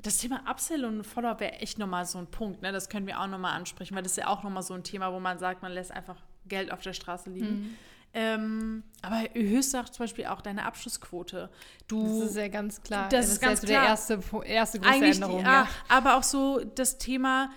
Das 0.00 0.18
Thema 0.18 0.42
Upsell 0.50 0.84
und 0.84 1.04
Follow-up 1.04 1.38
wäre 1.38 1.52
echt 1.52 1.78
nochmal 1.78 2.04
so 2.04 2.18
ein 2.18 2.26
Punkt, 2.26 2.60
ne? 2.60 2.72
Das 2.72 2.88
können 2.88 3.06
wir 3.06 3.20
auch 3.20 3.28
nochmal 3.28 3.54
ansprechen, 3.54 3.94
weil 3.94 4.02
das 4.02 4.12
ist 4.12 4.18
ja 4.18 4.26
auch 4.26 4.42
nochmal 4.42 4.64
so 4.64 4.74
ein 4.74 4.82
Thema, 4.82 5.12
wo 5.12 5.20
man 5.20 5.38
sagt, 5.38 5.62
man 5.62 5.70
lässt 5.70 5.92
einfach 5.92 6.16
Geld 6.46 6.72
auf 6.72 6.82
der 6.82 6.94
Straße 6.94 7.30
liegen. 7.30 7.76
Ähm, 8.16 8.84
aber 9.02 9.22
auch 9.24 9.88
zum 9.90 10.04
Beispiel 10.04 10.26
auch 10.26 10.40
deine 10.40 10.64
Abschlussquote. 10.64 11.50
Du, 11.88 12.20
Das 12.20 12.30
ist 12.30 12.36
ja 12.36 12.46
ganz 12.48 12.80
klar. 12.80 13.08
Das 13.08 13.28
ist 13.28 13.40
ganz 13.40 13.60
so 13.60 13.66
klar. 13.66 13.80
der 13.80 13.88
erste, 13.90 14.20
erste 14.44 14.78
große 14.78 14.92
eigentlich, 14.94 15.14
Änderung. 15.16 15.40
ja, 15.40 15.52
ja. 15.64 15.68
aber 15.88 16.16
auch 16.16 16.22
so 16.22 16.60
das 16.60 16.98
Thema, 16.98 17.50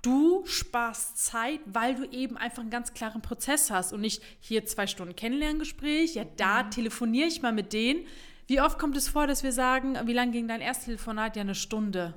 du 0.00 0.46
sparst 0.46 1.18
Zeit, 1.18 1.60
weil 1.66 1.94
du 1.94 2.04
eben 2.10 2.38
einfach 2.38 2.62
einen 2.62 2.70
ganz 2.70 2.94
klaren 2.94 3.20
Prozess 3.20 3.70
hast 3.70 3.92
und 3.92 4.00
nicht 4.00 4.22
hier 4.40 4.64
zwei 4.64 4.86
Stunden 4.86 5.14
Kennenlerngespräch, 5.14 6.14
ja, 6.14 6.24
da 6.36 6.62
Mhm. 6.62 6.70
telefoniere 6.70 7.28
ich 7.28 7.42
mal 7.42 7.52
mit 7.52 7.74
denen. 7.74 8.06
Wie 8.46 8.62
oft 8.62 8.78
kommt 8.78 8.96
es 8.96 9.08
vor, 9.10 9.26
dass 9.26 9.42
wir 9.42 9.52
sagen, 9.52 9.98
wie 10.06 10.14
lange 10.14 10.32
ging 10.32 10.48
dein 10.48 10.62
Ersttelefonat? 10.62 11.36
Ja, 11.36 11.42
eine 11.42 11.54
Stunde. 11.54 12.14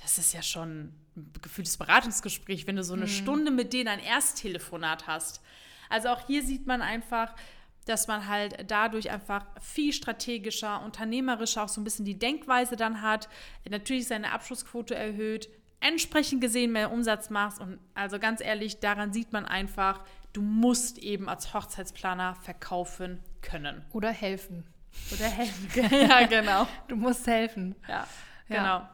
Das 0.00 0.18
ist 0.18 0.32
ja 0.32 0.42
schon 0.42 0.92
ein 1.16 1.32
gefühltes 1.42 1.78
Beratungsgespräch, 1.78 2.68
wenn 2.68 2.76
du 2.76 2.84
so 2.84 2.94
Mhm. 2.94 3.02
eine 3.02 3.08
Stunde 3.10 3.50
mit 3.50 3.72
denen 3.72 3.88
ein 3.88 3.98
Ersttelefonat 3.98 5.08
hast. 5.08 5.40
Also 5.88 6.08
auch 6.08 6.26
hier 6.26 6.42
sieht 6.42 6.66
man 6.66 6.82
einfach, 6.82 7.34
dass 7.86 8.08
man 8.08 8.26
halt 8.28 8.70
dadurch 8.70 9.10
einfach 9.10 9.46
viel 9.60 9.92
strategischer, 9.92 10.82
unternehmerischer 10.82 11.64
auch 11.64 11.68
so 11.68 11.80
ein 11.80 11.84
bisschen 11.84 12.04
die 12.04 12.18
Denkweise 12.18 12.76
dann 12.76 13.00
hat, 13.00 13.28
natürlich 13.68 14.08
seine 14.08 14.32
Abschlussquote 14.32 14.94
erhöht, 14.94 15.48
entsprechend 15.80 16.40
gesehen 16.40 16.72
mehr 16.72 16.90
Umsatz 16.90 17.30
machst 17.30 17.60
und 17.60 17.78
also 17.94 18.18
ganz 18.18 18.40
ehrlich, 18.40 18.80
daran 18.80 19.12
sieht 19.12 19.32
man 19.32 19.44
einfach, 19.44 20.00
du 20.32 20.42
musst 20.42 20.98
eben 20.98 21.28
als 21.28 21.54
Hochzeitsplaner 21.54 22.34
verkaufen 22.34 23.20
können. 23.40 23.84
Oder 23.92 24.10
helfen. 24.10 24.64
Oder 25.12 25.26
helfen. 25.26 25.90
ja, 26.08 26.26
genau. 26.26 26.66
Du 26.88 26.96
musst 26.96 27.26
helfen. 27.26 27.76
Ja, 27.88 28.06
Ja. 28.48 28.90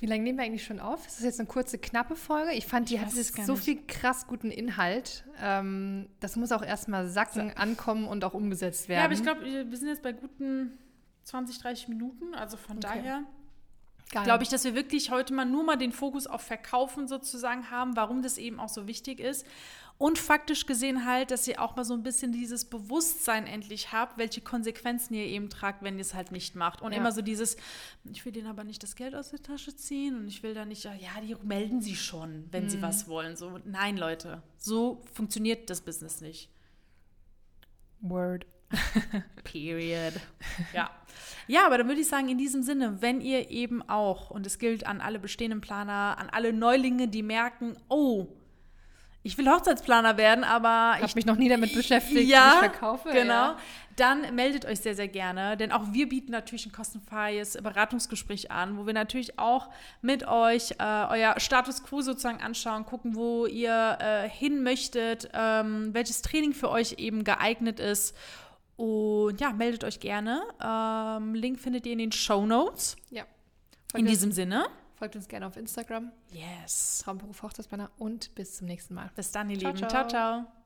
Wie 0.00 0.06
lange 0.06 0.22
nehmen 0.22 0.38
wir 0.38 0.44
eigentlich 0.46 0.64
schon 0.64 0.80
auf? 0.80 1.06
Ist 1.06 1.18
das 1.18 1.24
jetzt 1.24 1.40
eine 1.40 1.46
kurze, 1.46 1.78
knappe 1.78 2.16
Folge? 2.16 2.52
Ich 2.52 2.66
fand, 2.66 2.88
die 2.88 2.94
Ich 2.94 3.00
hat 3.00 3.10
so 3.12 3.52
nicht. 3.52 3.62
viel 3.64 3.78
krass 3.86 4.26
guten 4.26 4.50
Inhalt. 4.50 5.24
Ähm, 5.40 6.08
das 6.20 6.36
muss 6.36 6.52
auch 6.52 6.62
erstmal 6.62 7.06
sacken, 7.08 7.52
ankommen 7.56 8.06
und 8.08 8.24
auch 8.24 8.32
umgesetzt 8.34 8.88
werden. 8.88 9.00
Ja, 9.00 9.04
aber 9.04 9.14
ich 9.14 9.22
glaube, 9.22 9.44
wir 9.44 9.76
sind 9.76 9.88
jetzt 9.88 10.02
bei 10.02 10.12
guten 10.12 10.72
20, 11.24 11.58
30 11.58 11.88
Minuten. 11.88 12.34
Also 12.34 12.56
von 12.56 12.78
Okay. 12.78 12.86
daher 12.94 13.22
glaube 14.24 14.42
ich, 14.42 14.48
dass 14.48 14.64
wir 14.64 14.74
wirklich 14.74 15.10
heute 15.10 15.34
mal 15.34 15.44
nur 15.44 15.62
mal 15.64 15.76
den 15.76 15.92
Fokus 15.92 16.26
auf 16.26 16.40
Verkaufen 16.40 17.06
sozusagen 17.06 17.70
haben, 17.70 17.94
warum 17.94 18.22
das 18.22 18.38
eben 18.38 18.58
auch 18.58 18.68
so 18.70 18.86
wichtig 18.86 19.20
ist. 19.20 19.46
Und 20.00 20.18
faktisch 20.18 20.64
gesehen 20.64 21.04
halt, 21.04 21.30
dass 21.30 21.46
ihr 21.46 21.60
auch 21.60 21.76
mal 21.76 21.84
so 21.84 21.92
ein 21.92 22.02
bisschen 22.02 22.32
dieses 22.32 22.64
Bewusstsein 22.64 23.46
endlich 23.46 23.92
habt, 23.92 24.16
welche 24.16 24.40
Konsequenzen 24.40 25.12
ihr 25.12 25.26
eben 25.26 25.50
tragt, 25.50 25.82
wenn 25.82 25.96
ihr 25.96 26.00
es 26.00 26.14
halt 26.14 26.32
nicht 26.32 26.54
macht. 26.56 26.80
Und 26.80 26.92
Ja. 26.92 26.98
immer 26.98 27.12
so 27.12 27.20
dieses, 27.20 27.58
ich 28.10 28.24
will 28.24 28.32
denen 28.32 28.46
aber 28.46 28.64
nicht 28.64 28.82
das 28.82 28.96
Geld 28.96 29.14
aus 29.14 29.28
der 29.28 29.42
Tasche 29.42 29.76
ziehen 29.76 30.16
und 30.16 30.26
ich 30.26 30.42
will 30.42 30.54
da 30.54 30.64
nicht, 30.64 30.84
ja, 30.84 30.92
die 31.22 31.36
melden 31.42 31.82
sie 31.82 31.96
schon, 31.96 32.48
wenn 32.50 32.64
Mhm. 32.64 32.68
sie 32.70 32.80
was 32.80 33.08
wollen. 33.08 33.36
So, 33.36 33.58
nein, 33.66 33.98
Leute, 33.98 34.42
so 34.56 35.02
funktioniert 35.12 35.68
das 35.68 35.82
Business 35.82 36.22
nicht. 36.22 36.48
Word. 38.00 38.46
Period. 39.44 40.14
ja. 40.72 40.90
Ja, 41.46 41.66
aber 41.66 41.76
dann 41.76 41.88
würde 41.88 42.00
ich 42.00 42.08
sagen, 42.08 42.30
in 42.30 42.38
diesem 42.38 42.62
Sinne, 42.62 43.02
wenn 43.02 43.20
ihr 43.20 43.50
eben 43.50 43.82
auch, 43.86 44.30
und 44.30 44.46
es 44.46 44.58
gilt 44.58 44.86
an 44.86 45.02
alle 45.02 45.18
bestehenden 45.18 45.60
Planer, 45.60 46.16
an 46.18 46.30
alle 46.30 46.54
Neulinge, 46.54 47.06
die 47.08 47.22
merken, 47.22 47.76
oh, 47.90 48.28
ich 49.22 49.36
will 49.36 49.48
Hochzeitsplaner 49.50 50.16
werden, 50.16 50.44
aber 50.44 50.92
Ich 50.94 50.96
habe 50.96 51.06
ich 51.06 51.14
mich 51.14 51.26
noch 51.26 51.36
nie 51.36 51.48
damit 51.48 51.74
beschäftigt, 51.74 52.28
ja, 52.28 52.52
ich 52.54 52.58
verkaufe. 52.70 53.10
Genau. 53.10 53.32
Ja. 53.32 53.56
Dann 53.96 54.34
meldet 54.34 54.64
euch 54.64 54.80
sehr, 54.80 54.94
sehr 54.94 55.08
gerne, 55.08 55.58
denn 55.58 55.72
auch 55.72 55.92
wir 55.92 56.08
bieten 56.08 56.32
natürlich 56.32 56.64
ein 56.64 56.72
kostenfreies 56.72 57.58
Beratungsgespräch 57.62 58.50
an, 58.50 58.78
wo 58.78 58.86
wir 58.86 58.94
natürlich 58.94 59.38
auch 59.38 59.68
mit 60.00 60.26
euch 60.26 60.70
äh, 60.78 61.06
euer 61.10 61.38
Status 61.38 61.82
quo 61.82 62.00
sozusagen 62.00 62.40
anschauen, 62.40 62.86
gucken, 62.86 63.14
wo 63.14 63.44
ihr 63.44 63.98
äh, 64.00 64.28
hin 64.28 64.62
möchtet, 64.62 65.28
ähm, 65.34 65.92
welches 65.92 66.22
Training 66.22 66.54
für 66.54 66.70
euch 66.70 66.94
eben 66.98 67.24
geeignet 67.24 67.78
ist. 67.78 68.16
Und 68.76 69.38
ja, 69.38 69.52
meldet 69.52 69.84
euch 69.84 70.00
gerne. 70.00 70.40
Ähm, 70.64 71.34
Link 71.34 71.60
findet 71.60 71.84
ihr 71.84 71.92
in 71.92 71.98
den 71.98 72.12
Show 72.12 72.46
Notes. 72.46 72.96
ja. 73.10 73.24
In 73.92 74.06
diesem 74.06 74.30
Sinne. 74.30 74.68
Folgt 75.00 75.16
uns 75.16 75.26
gerne 75.28 75.46
auf 75.46 75.56
Instagram, 75.56 76.12
Yes. 76.30 77.00
Traumberuf 77.02 77.42
Hochzeitsplaner 77.42 77.90
und 77.98 78.34
bis 78.34 78.56
zum 78.56 78.66
nächsten 78.66 78.94
Mal. 78.94 79.10
Bis 79.16 79.32
dann, 79.32 79.48
ihr 79.50 79.58
Ciao, 79.58 79.72
Lieben. 79.72 79.88
ciao. 79.88 80.06
ciao. 80.06 80.08
ciao. 80.42 80.59